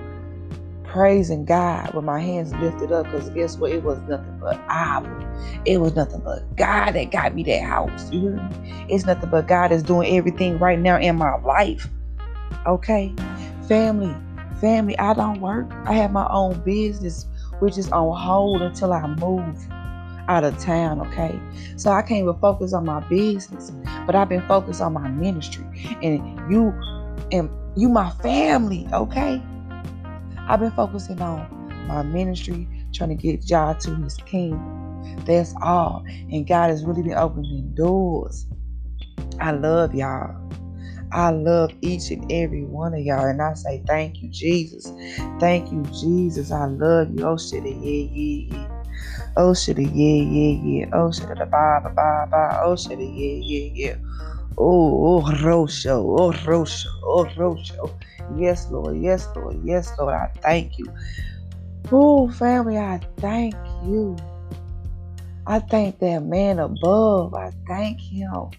praising 0.83 1.45
God 1.45 1.93
with 1.93 2.05
my 2.05 2.19
hands 2.19 2.53
lifted 2.53 2.91
up. 2.91 3.05
Because 3.05 3.29
guess 3.31 3.57
what? 3.57 3.71
It 3.71 3.83
was 3.83 3.99
nothing 4.07 4.37
but 4.39 4.59
Abba. 4.69 5.61
It 5.65 5.79
was 5.79 5.95
nothing 5.95 6.21
but 6.21 6.55
God 6.55 6.91
that 6.91 7.11
got 7.11 7.35
me 7.35 7.43
that 7.43 7.63
house. 7.63 8.11
You 8.11 8.21
hear 8.21 8.35
me? 8.35 8.85
It's 8.89 9.05
nothing 9.05 9.29
but 9.29 9.47
God 9.47 9.71
is 9.71 9.83
doing 9.83 10.15
everything 10.15 10.57
right 10.59 10.79
now 10.79 10.97
in 10.97 11.17
my 11.17 11.37
life. 11.41 11.89
Okay, 12.65 13.13
family, 13.67 14.15
family. 14.59 14.97
I 14.97 15.13
don't 15.13 15.41
work. 15.41 15.69
I 15.85 15.93
have 15.93 16.11
my 16.11 16.27
own 16.29 16.61
business, 16.61 17.25
which 17.59 17.77
is 17.77 17.91
on 17.91 18.15
hold 18.17 18.61
until 18.61 18.93
I 18.93 19.07
move 19.07 19.67
out 20.31 20.43
of 20.45 20.57
town, 20.57 21.01
okay? 21.01 21.39
So 21.75 21.91
I 21.91 22.01
can't 22.01 22.21
even 22.21 22.39
focus 22.39 22.73
on 22.73 22.85
my 22.85 23.01
business, 23.01 23.71
but 24.05 24.15
I've 24.15 24.29
been 24.29 24.45
focused 24.47 24.81
on 24.81 24.93
my 24.93 25.07
ministry. 25.09 25.65
And 26.01 26.51
you 26.51 26.73
and 27.31 27.49
you 27.75 27.89
my 27.89 28.11
family, 28.21 28.87
okay? 28.93 29.41
I've 30.47 30.61
been 30.61 30.71
focusing 30.71 31.21
on 31.21 31.47
my 31.87 32.03
ministry, 32.03 32.67
trying 32.93 33.09
to 33.09 33.15
get 33.15 33.47
God 33.49 33.79
to 33.81 33.95
his 33.95 34.15
kingdom. 34.17 35.25
That's 35.25 35.53
all. 35.61 36.03
And 36.31 36.47
God 36.47 36.69
has 36.69 36.85
really 36.85 37.03
been 37.03 37.17
opening 37.17 37.73
doors. 37.75 38.47
I 39.39 39.51
love 39.51 39.93
y'all. 39.93 40.37
I 41.11 41.31
love 41.31 41.71
each 41.81 42.09
and 42.11 42.31
every 42.31 42.63
one 42.63 42.93
of 42.93 43.01
y'all. 43.01 43.25
And 43.25 43.41
I 43.41 43.53
say 43.53 43.83
thank 43.85 44.21
you, 44.21 44.29
Jesus. 44.29 44.93
Thank 45.39 45.71
you, 45.71 45.83
Jesus. 45.91 46.51
I 46.51 46.65
love 46.65 47.09
you. 47.13 47.25
Oh 47.25 47.37
shit, 47.37 47.65
yeah, 47.65 47.73
yeah, 47.73 48.57
yeah. 48.57 48.70
Oh 49.37 49.53
shit, 49.53 49.79
yeah, 49.79 49.85
yeah, 49.87 50.57
yeah. 50.61 50.85
Oh 50.93 51.11
shit, 51.11 51.27
ba 51.29 51.45
ba 51.47 51.91
ba 51.95 52.27
ba. 52.31 52.59
Oh 52.63 52.75
shit, 52.75 52.99
yeah, 52.99 53.39
yeah, 53.41 53.69
yeah. 53.73 53.95
Oh, 54.57 55.23
oh, 55.23 55.31
Rosho, 55.41 56.03
oh, 56.19 56.31
Rosho, 56.45 56.87
oh, 57.05 57.25
Rosho. 57.37 57.95
Yes, 58.29 58.69
Lord, 58.69 58.97
yes, 59.01 59.27
Lord, 59.35 59.57
yes, 59.63 59.91
Lord. 59.97 60.13
I 60.13 60.27
thank 60.43 60.77
you. 60.77 60.93
Oh, 61.91 62.29
family, 62.29 62.77
I 62.77 63.01
thank 63.19 63.55
you. 63.81 64.15
I 65.47 65.59
thank 65.59 65.99
that 65.99 66.23
man 66.23 66.59
above. 66.59 67.33
I 67.33 67.51
thank 67.67 67.99
him 68.01 68.51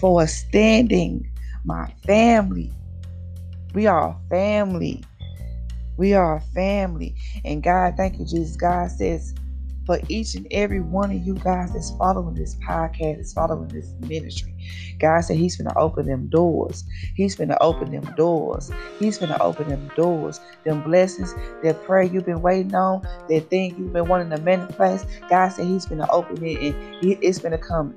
for 0.00 0.26
standing 0.26 1.30
my 1.64 1.92
family. 2.06 2.72
We 3.74 3.86
are 3.86 4.18
family. 4.28 5.04
We 5.96 6.14
are 6.14 6.40
family. 6.54 7.14
And 7.44 7.62
God, 7.62 7.94
thank 7.96 8.18
you, 8.18 8.26
Jesus. 8.26 8.56
God 8.56 8.90
says, 8.90 9.32
for 9.86 10.00
each 10.08 10.34
and 10.34 10.46
every 10.50 10.80
one 10.80 11.10
of 11.12 11.24
you 11.24 11.34
guys 11.34 11.72
that's 11.72 11.92
following 11.92 12.34
this 12.34 12.56
podcast, 12.56 13.16
that's 13.16 13.32
following 13.32 13.68
this 13.68 13.88
ministry. 14.00 14.52
God 14.98 15.20
said 15.20 15.36
He's 15.36 15.56
going 15.56 15.68
to 15.68 15.78
open 15.78 16.06
them 16.06 16.26
doors. 16.28 16.84
He's 17.14 17.36
going 17.36 17.48
to 17.48 17.62
open 17.62 17.92
them 17.92 18.04
doors. 18.16 18.70
He's 18.98 19.16
going 19.16 19.30
to 19.30 19.40
open 19.40 19.68
them 19.68 19.90
doors. 19.96 20.40
Them 20.64 20.82
blessings, 20.82 21.32
that 21.62 21.82
prayer 21.84 22.02
you've 22.02 22.26
been 22.26 22.42
waiting 22.42 22.74
on, 22.74 23.02
that 23.28 23.48
thing 23.48 23.76
you've 23.78 23.92
been 23.92 24.08
wanting 24.08 24.30
to 24.30 24.38
manifest. 24.38 25.06
God 25.30 25.48
said 25.50 25.66
He's 25.66 25.86
going 25.86 26.00
to 26.00 26.10
open 26.10 26.44
it 26.44 26.74
and 26.74 27.18
it's 27.22 27.38
going 27.38 27.52
to 27.52 27.58
come 27.58 27.94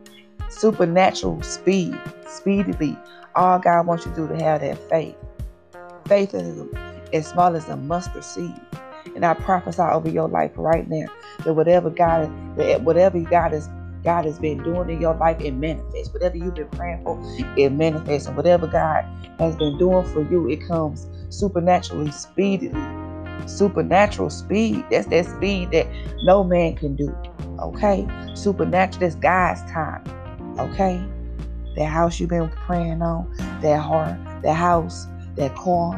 supernatural 0.49 1.41
speed, 1.41 1.99
speedily. 2.27 2.97
All 3.35 3.59
God 3.59 3.87
wants 3.87 4.05
you 4.05 4.11
to 4.13 4.17
do 4.17 4.27
to 4.27 4.43
have 4.43 4.61
that 4.61 4.77
faith. 4.89 5.15
Faith 6.07 6.33
is 6.33 6.67
as 7.13 7.27
small 7.27 7.55
as 7.55 7.67
a 7.69 7.77
mustard 7.77 8.23
seed. 8.23 8.59
And 9.15 9.25
I 9.25 9.33
prophesy 9.33 9.81
over 9.81 10.09
your 10.09 10.27
life 10.27 10.51
right 10.55 10.87
now 10.87 11.07
that 11.43 11.53
whatever 11.53 11.89
God, 11.89 12.31
that 12.57 12.83
whatever 12.83 13.19
God 13.19 13.51
has 13.51 13.69
God 14.03 14.25
has 14.25 14.39
been 14.39 14.63
doing 14.63 14.89
in 14.89 15.01
your 15.01 15.15
life, 15.15 15.39
it 15.41 15.51
manifests. 15.51 16.13
Whatever 16.13 16.37
you've 16.37 16.55
been 16.55 16.69
praying 16.69 17.03
for, 17.03 17.19
it 17.57 17.71
manifests. 17.71 18.27
And 18.27 18.37
whatever 18.37 18.67
God 18.67 19.03
has 19.39 19.55
been 19.55 19.77
doing 19.77 20.05
for 20.13 20.21
you, 20.21 20.49
it 20.49 20.65
comes 20.67 21.07
supernaturally, 21.29 22.11
speedily. 22.11 22.79
Supernatural 23.45 24.29
speed. 24.29 24.85
That's 24.91 25.07
that 25.07 25.25
speed 25.25 25.71
that 25.71 25.87
no 26.23 26.43
man 26.43 26.75
can 26.75 26.95
do. 26.95 27.15
Okay? 27.59 28.07
Supernatural, 28.35 29.01
that's 29.01 29.15
God's 29.15 29.61
time. 29.71 30.03
Okay? 30.59 31.03
That 31.75 31.85
house 31.85 32.19
you've 32.19 32.29
been 32.29 32.49
praying 32.49 33.01
on, 33.01 33.31
that 33.61 33.79
heart, 33.79 34.17
that 34.43 34.53
house, 34.53 35.07
that 35.35 35.55
car, 35.55 35.93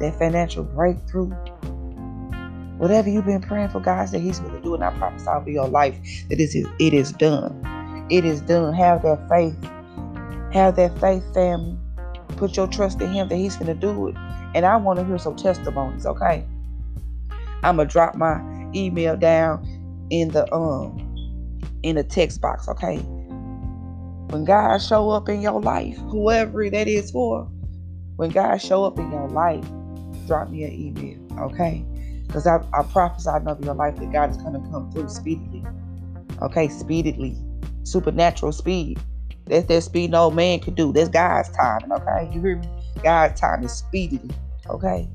that 0.00 0.18
financial 0.18 0.64
breakthrough, 0.64 1.30
Whatever 2.78 3.08
you've 3.08 3.24
been 3.24 3.40
praying 3.40 3.70
for, 3.70 3.80
God 3.80 4.08
said 4.08 4.20
He's 4.20 4.38
going 4.38 4.52
to 4.52 4.60
do 4.60 4.74
it. 4.74 4.80
And 4.80 4.84
I 4.84 4.90
prophesy 4.98 5.28
over 5.28 5.50
your 5.50 5.68
life 5.68 5.98
that 6.28 6.40
it 6.40 6.54
is, 6.54 6.54
it 6.78 6.94
is 6.94 7.12
done. 7.12 8.06
It 8.10 8.24
is 8.24 8.40
done. 8.42 8.74
Have 8.74 9.02
that 9.02 9.28
faith. 9.28 9.56
Have 10.52 10.76
that 10.76 10.98
faith, 10.98 11.22
family. 11.34 11.78
Put 12.36 12.56
your 12.56 12.66
trust 12.66 13.00
in 13.00 13.12
Him 13.12 13.28
that 13.28 13.36
He's 13.36 13.56
going 13.56 13.68
to 13.68 13.74
do 13.74 14.08
it. 14.08 14.16
And 14.54 14.66
I 14.66 14.76
want 14.76 14.98
to 14.98 15.04
hear 15.04 15.18
some 15.18 15.36
testimonies, 15.36 16.06
okay? 16.06 16.44
I'm 17.62 17.76
going 17.76 17.88
to 17.88 17.92
drop 17.92 18.14
my 18.14 18.40
email 18.74 19.16
down 19.16 19.66
in 20.10 20.28
the 20.28 20.52
um 20.54 21.02
in 21.82 21.96
the 21.96 22.04
text 22.04 22.40
box, 22.40 22.68
okay? 22.68 22.96
When 24.28 24.44
God 24.44 24.78
show 24.78 25.10
up 25.10 25.28
in 25.28 25.40
your 25.40 25.60
life, 25.60 25.96
whoever 25.96 26.68
that 26.68 26.88
is 26.88 27.10
for, 27.10 27.48
when 28.16 28.30
God 28.30 28.58
show 28.58 28.84
up 28.84 28.98
in 28.98 29.10
your 29.10 29.28
life, 29.28 29.64
drop 30.26 30.50
me 30.50 30.64
an 30.64 30.72
email, 30.72 31.40
okay? 31.40 31.84
Because 32.26 32.46
I, 32.46 32.58
I 32.72 32.82
prophesied 32.82 33.46
over 33.46 33.62
your 33.62 33.74
life 33.74 33.96
that 33.96 34.12
God 34.12 34.30
is 34.30 34.36
going 34.36 34.54
to 34.54 34.70
come 34.70 34.90
through 34.92 35.08
speedily. 35.08 35.64
Okay, 36.42 36.68
speedily. 36.68 37.36
Supernatural 37.84 38.52
speed. 38.52 38.98
That's 39.46 39.66
that 39.66 39.82
speed 39.82 40.10
no 40.10 40.30
man 40.30 40.60
could 40.60 40.74
do. 40.74 40.92
That's 40.92 41.08
God's 41.08 41.50
timing, 41.50 41.92
okay? 41.92 42.28
You 42.32 42.40
hear 42.40 42.56
me? 42.56 42.68
God's 43.02 43.40
time 43.40 43.62
is 43.62 43.72
speedily, 43.72 44.30
okay? 44.68 45.08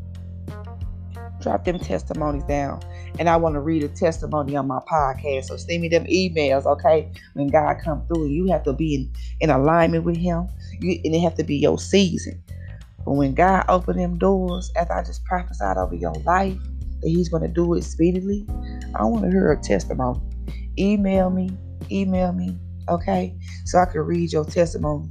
Drop 1.42 1.66
them 1.66 1.80
testimonies 1.80 2.44
down. 2.44 2.82
And 3.20 3.28
I 3.28 3.36
want 3.36 3.56
to 3.56 3.60
read 3.60 3.84
a 3.84 3.90
testimony 3.90 4.56
on 4.56 4.68
my 4.68 4.80
podcast. 4.90 5.46
So 5.46 5.58
send 5.58 5.82
me 5.82 5.90
them 5.90 6.06
emails, 6.06 6.66
okay? 6.66 7.12
When 7.34 7.48
God 7.48 7.78
come 7.84 8.06
through, 8.08 8.28
you 8.28 8.48
have 8.52 8.64
to 8.64 8.74
be 8.74 8.96
in, 8.96 9.12
in 9.42 9.50
alignment 9.50 10.06
with 10.06 10.16
Him. 10.16 10.48
You, 10.80 11.00
and 11.04 11.14
it 11.14 11.20
have 11.20 11.36
to 11.36 11.44
be 11.44 11.58
your 11.58 11.78
season. 11.78 12.42
But 13.04 13.14
when 13.14 13.34
God 13.34 13.66
opened 13.68 14.00
them 14.00 14.18
doors, 14.18 14.72
as 14.78 14.90
I 14.90 15.04
just 15.04 15.26
prophesied 15.26 15.78
over 15.78 15.96
your 15.96 16.14
life, 16.26 16.58
that 17.02 17.10
He's 17.10 17.30
going 17.30 17.44
to 17.44 17.50
do 17.50 17.74
it 17.74 17.84
speedily, 17.84 18.46
I 18.96 19.04
want 19.04 19.24
to 19.24 19.30
hear 19.32 19.52
a 19.52 19.58
testimony. 19.62 20.20
Email 20.78 21.30
me, 21.30 21.52
email 21.92 22.32
me, 22.34 22.58
okay? 22.90 23.36
So 23.66 23.80
I 23.80 23.86
can 23.86 24.02
read 24.02 24.32
your 24.32 24.46
testimony 24.46 25.10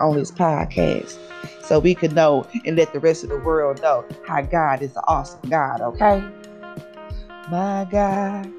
on 0.00 0.16
this 0.16 0.30
podcast. 0.30 1.18
So 1.64 1.78
we 1.78 1.94
can 1.94 2.14
know 2.14 2.46
and 2.64 2.76
let 2.76 2.92
the 2.92 3.00
rest 3.00 3.22
of 3.22 3.30
the 3.30 3.38
world 3.38 3.80
know 3.80 4.04
how 4.26 4.42
God 4.42 4.82
is 4.82 4.90
an 4.96 5.02
awesome 5.06 5.48
God, 5.48 5.80
okay? 5.80 6.22
My 7.50 7.86
God 7.90 8.52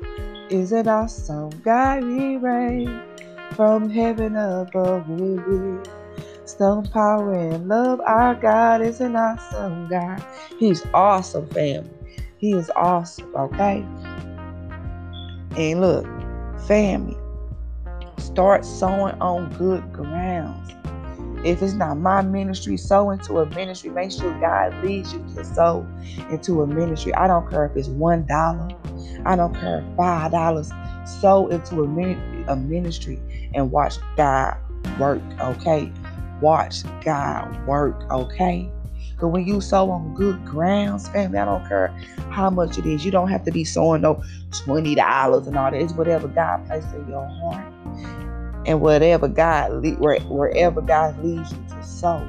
is 0.49 0.71
an 0.71 0.87
awesome 0.87 1.49
God. 1.61 2.03
He 2.03 2.37
reigns 2.37 3.01
from 3.55 3.89
heaven 3.89 4.35
above 4.35 5.07
with 5.07 5.87
stone 6.45 6.85
power 6.87 7.33
and 7.33 7.67
love. 7.67 8.01
Our 8.01 8.35
God 8.35 8.81
is 8.81 9.01
an 9.01 9.15
awesome 9.15 9.87
God. 9.87 10.23
He's 10.57 10.85
awesome, 10.93 11.47
family. 11.49 11.89
He 12.41 12.53
is 12.53 12.71
awesome, 12.75 13.31
okay? 13.35 13.85
And 15.55 15.79
look, 15.79 16.07
family, 16.65 17.15
start 18.17 18.65
sowing 18.65 19.13
on 19.21 19.53
good 19.59 19.93
grounds. 19.93 20.71
If 21.45 21.61
it's 21.61 21.73
not 21.73 21.99
my 21.99 22.23
ministry, 22.23 22.77
sow 22.77 23.11
into 23.11 23.37
a 23.37 23.45
ministry. 23.51 23.91
Make 23.91 24.11
sure 24.11 24.33
God 24.39 24.83
leads 24.83 25.13
you 25.13 25.23
to 25.35 25.45
sow 25.45 25.85
into 26.31 26.63
a 26.63 26.67
ministry. 26.67 27.13
I 27.13 27.27
don't 27.27 27.47
care 27.47 27.67
if 27.67 27.77
it's 27.77 27.89
one 27.89 28.25
dollar. 28.25 28.69
I 29.23 29.35
don't 29.35 29.53
care 29.53 29.85
if 29.87 29.95
five 29.95 30.31
dollars. 30.31 30.71
Sow 31.05 31.47
into 31.47 31.83
a, 31.83 32.51
a 32.51 32.55
ministry 32.55 33.19
and 33.53 33.71
watch 33.71 33.97
God 34.17 34.57
work. 34.99 35.21
Okay, 35.39 35.91
watch 36.41 36.77
God 37.05 37.67
work. 37.67 38.01
Okay. 38.09 38.67
But 39.21 39.27
when 39.29 39.45
you 39.47 39.61
sow 39.61 39.91
on 39.91 40.15
good 40.15 40.43
grounds, 40.43 41.07
family, 41.07 41.37
I 41.37 41.45
don't 41.45 41.65
care 41.67 41.95
how 42.29 42.49
much 42.49 42.79
it 42.79 42.87
is. 42.87 43.05
You 43.05 43.11
don't 43.11 43.29
have 43.29 43.45
to 43.45 43.51
be 43.51 43.63
sowing 43.63 44.01
no 44.01 44.15
$20 44.49 45.47
and 45.47 45.57
all 45.57 45.71
that. 45.71 45.79
It's 45.79 45.93
whatever 45.93 46.27
God 46.27 46.65
places 46.65 46.91
in 46.93 47.07
your 47.07 47.27
heart. 47.27 47.67
And 48.65 48.81
whatever 48.81 49.27
God, 49.27 49.71
wherever 49.99 50.81
God 50.81 51.23
leads 51.23 51.51
you 51.51 51.63
to 51.69 51.83
sow, 51.83 52.27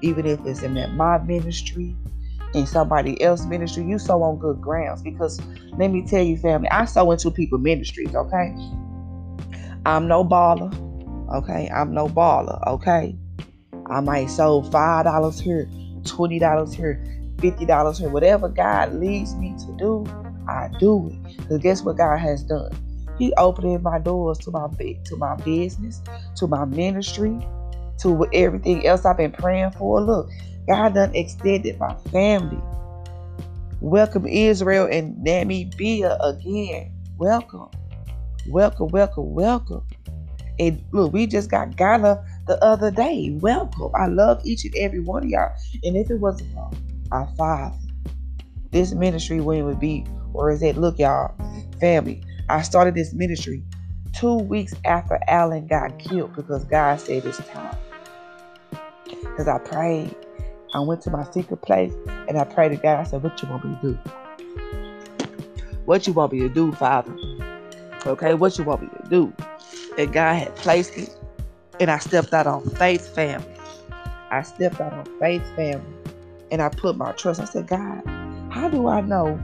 even 0.00 0.26
if 0.26 0.44
it's 0.44 0.62
in 0.62 0.74
my 0.96 1.18
ministry, 1.18 1.96
in 2.54 2.66
somebody 2.66 3.20
else's 3.22 3.46
ministry, 3.46 3.84
you 3.84 3.98
sow 3.98 4.22
on 4.22 4.38
good 4.38 4.60
grounds. 4.60 5.02
Because 5.02 5.40
let 5.78 5.90
me 5.90 6.02
tell 6.06 6.22
you, 6.22 6.36
family, 6.36 6.68
I 6.70 6.84
sow 6.84 7.10
into 7.12 7.30
people 7.30 7.58
ministries, 7.58 8.14
okay? 8.14 8.54
I'm 9.86 10.06
no 10.08 10.24
baller, 10.24 10.72
okay? 11.34 11.68
I'm 11.74 11.94
no 11.94 12.08
baller, 12.08 12.64
okay? 12.66 13.16
I 13.86 14.00
might 14.00 14.26
sow 14.26 14.62
five 14.62 15.04
dollars 15.04 15.40
here, 15.40 15.68
$20 16.02 16.74
here, 16.74 17.02
$50 17.38 17.98
here, 17.98 18.08
whatever 18.10 18.48
God 18.48 18.94
leads 18.94 19.34
me 19.36 19.54
to 19.66 19.76
do, 19.78 20.04
I 20.48 20.68
do 20.78 21.08
it. 21.08 21.36
Because 21.38 21.58
guess 21.58 21.82
what 21.82 21.96
God 21.96 22.18
has 22.18 22.42
done? 22.42 22.72
He 23.18 23.32
opened 23.34 23.82
my 23.82 23.98
doors 23.98 24.38
to 24.38 24.50
my 24.50 24.68
to 25.04 25.16
my 25.16 25.36
business, 25.36 26.02
to 26.36 26.46
my 26.46 26.64
ministry, 26.64 27.38
to 28.00 28.26
everything 28.32 28.86
else 28.86 29.04
I've 29.04 29.16
been 29.16 29.32
praying 29.32 29.72
for. 29.72 30.00
Look, 30.00 30.28
God 30.68 30.94
done 30.94 31.14
extended 31.14 31.78
my 31.78 31.94
family. 32.10 32.60
Welcome 33.80 34.26
Israel 34.26 34.88
and 34.90 35.16
Namibia 35.24 36.16
again. 36.24 36.92
Welcome. 37.16 37.68
Welcome, 38.48 38.88
welcome, 38.88 39.34
welcome. 39.34 39.86
And 40.58 40.84
look, 40.92 41.12
we 41.12 41.26
just 41.26 41.50
got 41.50 41.76
Ghana 41.76 42.24
the 42.52 42.62
other 42.62 42.90
day. 42.90 43.30
Welcome. 43.40 43.90
I 43.94 44.08
love 44.08 44.42
each 44.44 44.66
and 44.66 44.74
every 44.76 45.00
one 45.00 45.24
of 45.24 45.30
y'all. 45.30 45.52
And 45.84 45.96
if 45.96 46.10
it 46.10 46.16
wasn't 46.16 46.52
for 46.52 46.70
our 47.10 47.26
Father, 47.38 47.74
this 48.72 48.92
ministry 48.92 49.40
wouldn't 49.40 49.66
would 49.66 49.80
be 49.80 50.04
where 50.32 50.50
is 50.50 50.62
it? 50.62 50.76
Look, 50.76 50.98
y'all, 50.98 51.34
family. 51.80 52.22
I 52.50 52.60
started 52.60 52.94
this 52.94 53.14
ministry 53.14 53.64
two 54.12 54.34
weeks 54.34 54.74
after 54.84 55.18
Alan 55.28 55.66
got 55.66 55.98
killed 55.98 56.36
because 56.36 56.64
God 56.64 57.00
said 57.00 57.24
it's 57.24 57.38
time. 57.48 57.74
Because 59.10 59.48
I 59.48 59.56
prayed. 59.58 60.14
I 60.74 60.80
went 60.80 61.00
to 61.02 61.10
my 61.10 61.24
secret 61.24 61.62
place 61.62 61.94
and 62.06 62.38
I 62.38 62.44
prayed 62.44 62.70
to 62.70 62.76
God. 62.76 63.00
I 63.00 63.04
said, 63.04 63.22
What 63.22 63.40
you 63.42 63.48
want 63.48 63.64
me 63.64 63.78
to 63.80 63.92
do? 63.92 63.98
What 65.86 66.06
you 66.06 66.12
want 66.12 66.34
me 66.34 66.40
to 66.40 66.50
do, 66.50 66.72
Father? 66.72 67.16
Okay, 68.06 68.34
what 68.34 68.58
you 68.58 68.64
want 68.64 68.82
me 68.82 68.88
to 69.02 69.08
do? 69.08 69.32
And 69.96 70.12
God 70.12 70.34
had 70.34 70.54
placed 70.56 70.98
it 70.98 71.16
and 71.82 71.90
I 71.90 71.98
stepped 71.98 72.32
out 72.32 72.46
on 72.46 72.62
faith, 72.76 73.12
family. 73.12 73.44
I 74.30 74.42
stepped 74.42 74.80
out 74.80 74.92
on 74.92 75.04
faith, 75.18 75.42
family. 75.56 75.84
And 76.52 76.62
I 76.62 76.68
put 76.68 76.96
my 76.96 77.10
trust. 77.12 77.40
I 77.40 77.44
said, 77.44 77.66
God, 77.66 78.02
how 78.52 78.68
do 78.68 78.86
I 78.86 79.00
know 79.00 79.36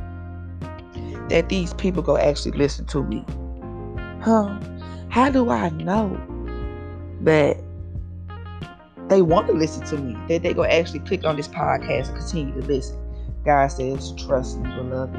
that 1.31 1.49
these 1.49 1.75
people 1.75 2.01
go 2.01 2.17
actually 2.17 2.57
listen 2.57 2.87
to 2.87 3.03
me? 3.03 3.25
Huh? 4.23 4.57
How 5.09 5.31
do 5.31 5.51
I 5.51 5.71
know 5.71 6.17
that 7.23 7.57
they 9.09 9.21
want 9.21 9.49
to 9.49 9.53
listen 9.53 9.85
to 9.87 9.97
me? 9.97 10.17
That 10.29 10.45
they 10.45 10.55
go 10.55 10.63
actually 10.63 11.01
click 11.01 11.25
on 11.25 11.37
this 11.37 11.49
podcast 11.49 12.11
and 12.11 12.19
continue 12.19 12.61
to 12.61 12.67
listen? 12.69 12.97
God 13.45 13.67
says, 13.67 14.13
trust 14.13 14.61
me, 14.61 14.71
beloved. 14.77 15.19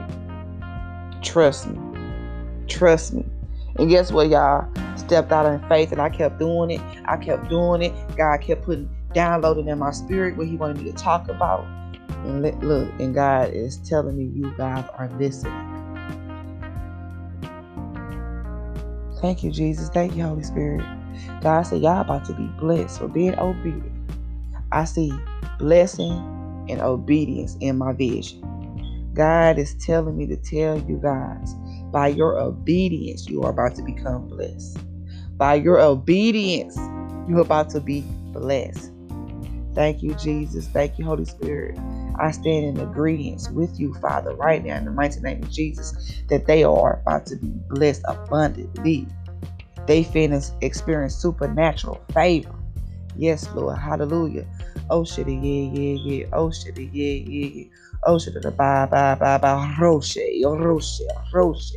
Trust 1.21 1.67
me. 1.67 1.79
Trust 2.67 3.13
me. 3.13 3.25
And 3.77 3.89
guess 3.89 4.09
what, 4.09 4.29
y'all? 4.29 4.71
Stepped 4.99 5.31
out 5.31 5.45
in 5.45 5.59
faith 5.67 5.91
and 5.91 6.01
I 6.01 6.09
kept 6.09 6.39
doing 6.39 6.71
it. 6.71 6.81
I 7.05 7.17
kept 7.17 7.49
doing 7.49 7.81
it. 7.81 7.93
God 8.15 8.41
kept 8.41 8.63
putting, 8.63 8.89
downloading 9.13 9.67
in 9.67 9.79
my 9.79 9.91
spirit 9.91 10.37
what 10.37 10.47
He 10.47 10.57
wanted 10.57 10.77
me 10.77 10.91
to 10.91 10.97
talk 10.97 11.29
about. 11.29 11.65
And 12.25 12.41
look, 12.41 12.93
and 12.99 13.13
God 13.13 13.53
is 13.53 13.77
telling 13.77 14.17
me, 14.17 14.25
you 14.25 14.53
guys 14.57 14.85
are 14.97 15.09
listening. 15.17 15.53
Thank 19.21 19.43
you, 19.43 19.51
Jesus. 19.51 19.89
Thank 19.89 20.15
you, 20.15 20.23
Holy 20.23 20.43
Spirit. 20.43 20.85
God 21.41 21.63
said, 21.63 21.81
Y'all 21.81 22.01
about 22.01 22.25
to 22.25 22.33
be 22.33 22.47
blessed 22.59 22.99
for 22.99 23.07
being 23.07 23.37
obedient. 23.39 23.91
I 24.71 24.85
see 24.85 25.25
blessing 25.57 26.25
and 26.69 26.81
obedience 26.81 27.57
in 27.61 27.77
my 27.77 27.93
vision. 27.93 28.43
God 29.13 29.57
is 29.57 29.75
telling 29.75 30.17
me 30.17 30.27
to 30.27 30.37
tell 30.37 30.77
you 30.77 30.99
guys 31.01 31.55
by 31.91 32.09
your 32.09 32.39
obedience, 32.39 33.27
you 33.27 33.43
are 33.43 33.49
about 33.49 33.75
to 33.75 33.83
become 33.83 34.27
blessed. 34.27 34.77
By 35.39 35.55
your 35.55 35.79
obedience, 35.81 36.91
you're 37.25 37.41
about 37.41 37.71
to 37.71 37.81
be 37.81 38.13
blessed. 38.33 38.91
Thank 39.75 40.03
you, 40.03 40.15
Jesus. 40.15 40.69
Thank 40.69 40.99
you, 40.99 41.05
Holy 41.05 41.25
Spirit. 41.25 41.79
I 42.19 42.31
stand 42.31 42.65
in 42.65 42.79
agreement 42.81 43.47
with 43.53 43.79
you, 43.79 43.95
Father, 43.95 44.35
right 44.35 44.63
now 44.63 44.77
in 44.77 44.85
the 44.85 44.91
mighty 44.91 45.21
name 45.21 45.43
of 45.43 45.51
Jesus, 45.51 45.95
that 46.29 46.47
they 46.47 46.63
are 46.65 47.01
about 47.01 47.27
to 47.27 47.37
be 47.37 47.53
blessed 47.69 48.03
abundantly. 48.09 49.07
They 49.87 50.03
finish 50.03 50.45
experience 50.61 51.15
supernatural 51.15 52.05
favor. 52.13 52.55
Yes, 53.15 53.49
Lord. 53.53 53.79
Hallelujah. 53.79 54.47
Oh 54.89 55.05
shit, 55.05 55.29
yeah, 55.29 55.35
yeah, 55.35 55.97
yeah. 56.03 56.25
Oh 56.33 56.51
shit, 56.51 56.77
yeah, 56.77 56.85
yeah, 56.91 57.49
yeah. 57.53 57.65
Oh 58.07 58.19
shit, 58.19 58.35
bye, 58.57 58.87
bye, 58.87 59.15
bye, 59.15 59.39
bye. 59.39 59.75
Roche, 59.79 60.17
Roche, 60.45 61.01
Roche. 61.33 61.73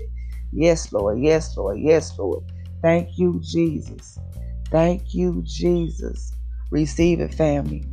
Yes, 0.53 0.93
Lord. 0.93 1.21
Yes, 1.21 1.57
Lord. 1.57 1.81
Yes, 1.81 2.19
Lord. 2.19 2.45
Thank 2.83 3.17
you, 3.17 3.41
Jesus. 3.45 4.19
Thank 4.71 5.15
you, 5.15 5.43
Jesus. 5.47 6.33
Receive 6.73 7.21
it, 7.21 7.33
family. 7.33 7.85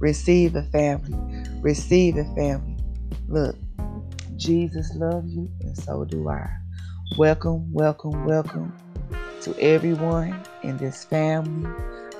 Receive 0.00 0.54
it, 0.54 0.70
family. 0.70 1.16
Receive 1.62 2.18
it, 2.18 2.26
family. 2.36 2.76
Look, 3.26 3.56
Jesus 4.36 4.94
loves 4.94 5.34
you, 5.34 5.48
and 5.62 5.76
so 5.76 6.04
do 6.04 6.28
I. 6.28 6.46
Welcome, 7.16 7.72
welcome, 7.72 8.24
welcome 8.26 8.76
to 9.40 9.58
everyone 9.58 10.44
in 10.62 10.76
this 10.76 11.04
family. 11.04 11.70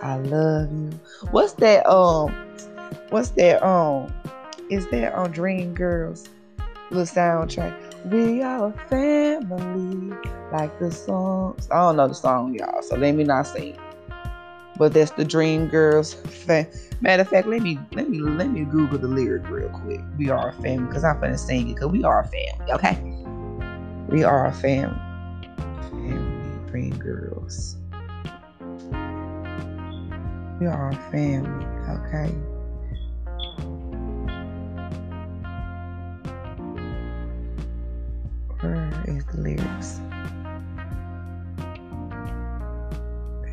I 0.03 0.17
love 0.17 0.73
you. 0.73 0.99
What's 1.31 1.53
that? 1.55 1.87
Um, 1.87 2.35
what's 3.11 3.31
that? 3.31 3.63
Um, 3.63 4.15
is 4.71 4.87
that 4.89 5.13
on 5.15 5.31
Dream 5.31 5.75
Girls 5.75 6.27
little 6.91 7.05
soundtrack? 7.05 7.88
We 8.05 8.43
are 8.43 8.69
a 8.69 8.73
family, 8.89 10.15
like 10.53 10.79
the 10.79 10.91
songs. 10.91 11.69
I 11.71 11.77
don't 11.77 11.97
know 11.97 12.09
the 12.09 12.15
song, 12.15 12.55
y'all, 12.55 12.83
so 12.83 12.97
let 12.97 13.15
me 13.15 13.25
not 13.25 13.47
sing. 13.47 13.77
But 14.77 14.95
that's 14.95 15.11
the 15.11 15.25
Dream 15.25 15.67
Girls. 15.67 16.15
Fa- 16.15 16.67
Matter 17.01 17.23
of 17.23 17.29
fact, 17.29 17.49
let 17.49 17.63
me 17.63 17.79
let 17.93 18.09
me 18.09 18.21
let 18.21 18.51
me 18.51 18.65
Google 18.65 18.99
the 18.99 19.09
lyric 19.09 19.49
real 19.51 19.69
quick. 19.71 20.01
We 20.17 20.31
are 20.31 20.49
a 20.49 20.53
family, 20.53 20.87
because 20.87 21.05
I'm 21.05 21.21
gonna 21.21 21.37
sing 21.39 21.69
it. 21.69 21.77
Cause 21.77 21.91
we 21.91 22.05
are 22.05 22.21
a 22.21 22.29
family, 22.29 22.73
okay? 22.73 22.99
We 24.09 24.25
are 24.25 24.47
a 24.47 24.53
family. 24.53 24.99
Family 25.91 26.61
Dream 26.67 26.97
Girls. 26.99 27.77
We 30.61 30.67
are 30.67 30.91
a 30.91 30.97
family, 31.11 31.67
okay? 31.89 32.35
Lyrics? 39.39 40.01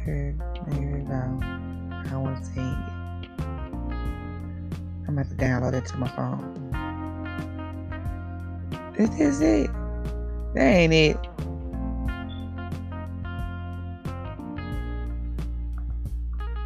There 0.05 0.35
we 0.67 0.99
go. 0.99 1.39
I 1.43 2.17
want 2.17 2.37
to 2.37 2.45
sing 2.45 2.63
it. 2.63 2.93
I'm 5.07 5.17
about 5.17 5.29
to 5.29 5.35
download 5.35 5.73
it 5.73 5.85
to 5.87 5.97
my 5.97 6.07
phone. 6.09 6.53
This 8.97 9.09
is 9.19 9.41
it. 9.41 9.69
That 10.53 10.61
ain't 10.61 10.93
it. 10.93 11.17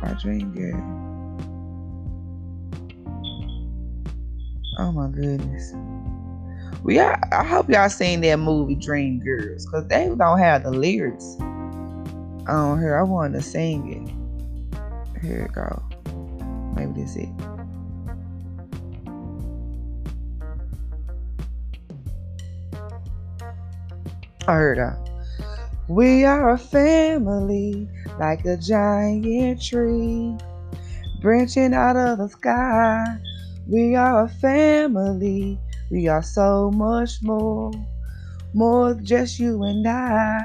My 0.01 0.13
dream 0.21 0.51
girl. 0.53 0.84
Oh 4.77 4.91
my 4.91 5.08
goodness. 5.10 5.73
We 6.83 6.97
are, 6.97 7.19
I 7.31 7.43
hope 7.43 7.69
y'all 7.69 7.89
seen 7.89 8.21
that 8.21 8.37
movie 8.37 8.75
Dream 8.75 9.19
Girls 9.19 9.65
because 9.65 9.85
they 9.87 10.07
don't 10.07 10.39
have 10.39 10.63
the 10.63 10.71
lyrics 10.71 11.35
on 12.47 12.79
here. 12.79 12.97
I 12.97 13.03
wanted 13.03 13.37
to 13.37 13.41
sing 13.41 13.91
it. 13.91 15.21
Here 15.21 15.43
it 15.43 15.51
go. 15.51 15.83
Maybe 16.75 17.01
this 17.01 17.17
it. 17.17 17.29
I 24.47 24.53
heard 24.53 24.77
that. 24.79 24.97
We 25.89 26.23
are 26.23 26.51
a 26.51 26.57
family 26.57 27.89
like 28.19 28.45
a 28.45 28.55
giant 28.55 29.61
tree 29.61 30.35
branching 31.21 31.73
out 31.73 31.97
of 31.97 32.19
the 32.19 32.29
sky. 32.29 33.05
We 33.67 33.95
are 33.95 34.23
a 34.23 34.29
family 34.29 35.59
we 35.89 36.08
are 36.08 36.21
so 36.21 36.71
much 36.71 37.21
more, 37.21 37.71
more 38.54 38.93
just 38.93 39.39
you 39.39 39.63
and 39.63 39.88
I. 39.88 40.39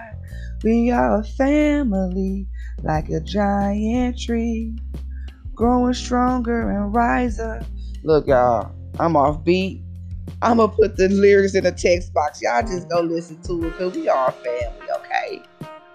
We 0.62 0.90
are 0.90 1.20
a 1.20 1.24
family 1.24 2.46
like 2.82 3.10
a 3.10 3.20
giant 3.20 4.18
tree, 4.18 4.74
growing 5.54 5.94
stronger 5.94 6.70
and 6.70 6.94
riser. 6.94 7.64
Look, 8.02 8.26
y'all, 8.26 8.72
I'm 8.98 9.16
off 9.16 9.44
beat. 9.44 9.82
I'm 10.40 10.58
gonna 10.58 10.72
put 10.72 10.96
the 10.96 11.08
lyrics 11.08 11.54
in 11.54 11.64
the 11.64 11.72
text 11.72 12.12
box. 12.12 12.40
Y'all 12.42 12.62
just 12.62 12.88
go 12.88 13.00
listen 13.00 13.40
to 13.42 13.66
it 13.66 13.70
because 13.72 13.94
we 13.94 14.08
are 14.08 14.32
family, 14.32 14.86
okay? 14.96 15.42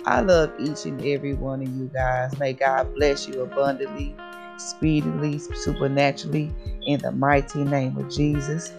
I 0.05 0.21
love 0.21 0.51
each 0.59 0.85
and 0.85 1.03
every 1.05 1.33
one 1.33 1.61
of 1.61 1.67
you 1.69 1.89
guys. 1.93 2.37
May 2.39 2.53
God 2.53 2.93
bless 2.95 3.27
you 3.27 3.41
abundantly, 3.41 4.15
speedily, 4.57 5.39
supernaturally, 5.39 6.51
in 6.85 6.99
the 6.99 7.11
mighty 7.11 7.63
name 7.63 7.97
of 7.97 8.09
Jesus. 8.09 8.71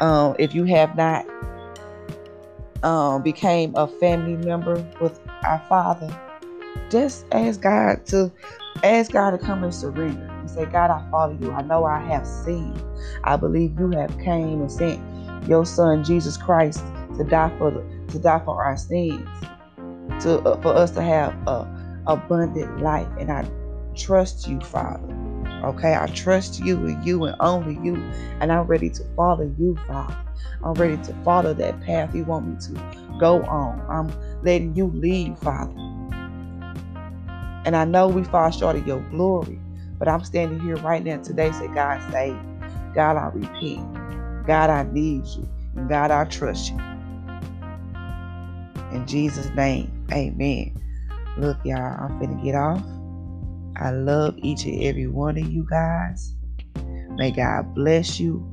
Um, 0.00 0.34
if 0.38 0.54
you 0.54 0.64
have 0.64 0.96
not 0.96 1.26
um, 2.82 3.22
became 3.22 3.74
a 3.76 3.86
family 3.86 4.36
member 4.36 4.84
with 5.00 5.20
our 5.44 5.64
Father, 5.68 6.14
just 6.90 7.26
ask 7.32 7.60
God 7.60 8.04
to 8.06 8.32
ask 8.82 9.12
God 9.12 9.30
to 9.30 9.38
come 9.38 9.64
and 9.64 9.74
surrender 9.74 10.26
and 10.26 10.50
say, 10.50 10.64
God, 10.66 10.90
I 10.90 11.08
follow 11.10 11.38
you. 11.40 11.52
I 11.52 11.62
know 11.62 11.84
I 11.84 12.00
have 12.00 12.26
sinned. 12.26 12.82
I 13.24 13.36
believe 13.36 13.78
you 13.78 13.90
have 13.90 14.16
came 14.18 14.60
and 14.60 14.70
sent 14.70 15.00
your 15.48 15.64
Son 15.64 16.04
Jesus 16.04 16.36
Christ 16.36 16.84
to 17.16 17.24
die 17.24 17.52
for 17.58 17.70
to 18.08 18.18
die 18.18 18.42
for 18.44 18.62
our 18.62 18.76
sins, 18.76 19.28
to 20.20 20.40
uh, 20.40 20.60
for 20.60 20.74
us 20.74 20.90
to 20.92 21.02
have 21.02 21.32
a 21.46 21.68
abundant 22.06 22.80
life. 22.80 23.08
And 23.18 23.30
I 23.30 23.48
trust 23.94 24.48
you, 24.48 24.60
Father. 24.60 25.08
Okay, 25.62 25.94
I 25.94 26.06
trust 26.08 26.60
you 26.60 26.86
and 26.86 27.04
you 27.04 27.24
and 27.24 27.36
only 27.40 27.78
you. 27.82 28.08
And 28.40 28.52
I'm 28.52 28.66
ready 28.66 28.90
to 28.90 29.04
follow 29.16 29.44
you, 29.58 29.82
Father. 29.86 30.16
I'm 30.64 30.74
ready 30.76 30.98
to 30.98 31.14
follow 31.24 31.54
that 31.54 31.80
path 31.80 32.14
you 32.14 32.24
want 32.24 32.46
me 32.48 32.56
to 32.68 32.82
go 33.16 33.44
on. 33.44 33.82
I'm 33.88 34.16
letting 34.42 34.76
you 34.76 34.92
lead, 34.94 35.38
Father. 35.38 35.74
And 37.64 37.76
I 37.76 37.84
know 37.84 38.08
we 38.08 38.24
fall 38.24 38.50
short 38.50 38.76
of 38.76 38.86
your 38.86 39.02
glory, 39.02 39.62
but 39.98 40.08
I'm 40.08 40.24
standing 40.24 40.60
here 40.60 40.78
right 40.78 41.04
now 41.04 41.18
today 41.18 41.52
say, 41.52 41.68
God, 41.68 42.02
save. 42.10 42.42
God, 42.94 43.16
I 43.16 43.30
repent. 43.34 43.88
God, 44.46 44.70
I 44.70 44.84
need 44.84 45.26
you. 45.26 45.48
And 45.76 45.88
God, 45.88 46.10
I 46.10 46.24
trust 46.26 46.70
you. 46.70 46.84
In 48.90 49.06
Jesus' 49.06 49.50
name, 49.54 49.92
amen. 50.12 50.74
Look, 51.36 51.58
y'all, 51.64 51.96
I'm 52.00 52.12
finna 52.20 52.42
get 52.42 52.54
off. 52.56 52.84
I 53.76 53.90
love 53.90 54.34
each 54.38 54.64
and 54.64 54.82
every 54.82 55.06
one 55.06 55.38
of 55.38 55.46
you 55.50 55.66
guys. 55.68 56.34
May 57.10 57.30
God 57.30 57.74
bless 57.74 58.18
you 58.20 58.46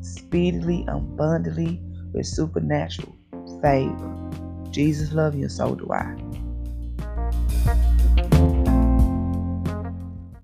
speedily, 0.00 0.84
abundantly, 0.88 1.80
with 2.12 2.26
supernatural 2.26 3.16
favor. 3.60 4.30
Jesus 4.70 5.12
love 5.12 5.34
you, 5.34 5.48
so 5.48 5.74
do 5.74 5.90
I. 5.92 6.16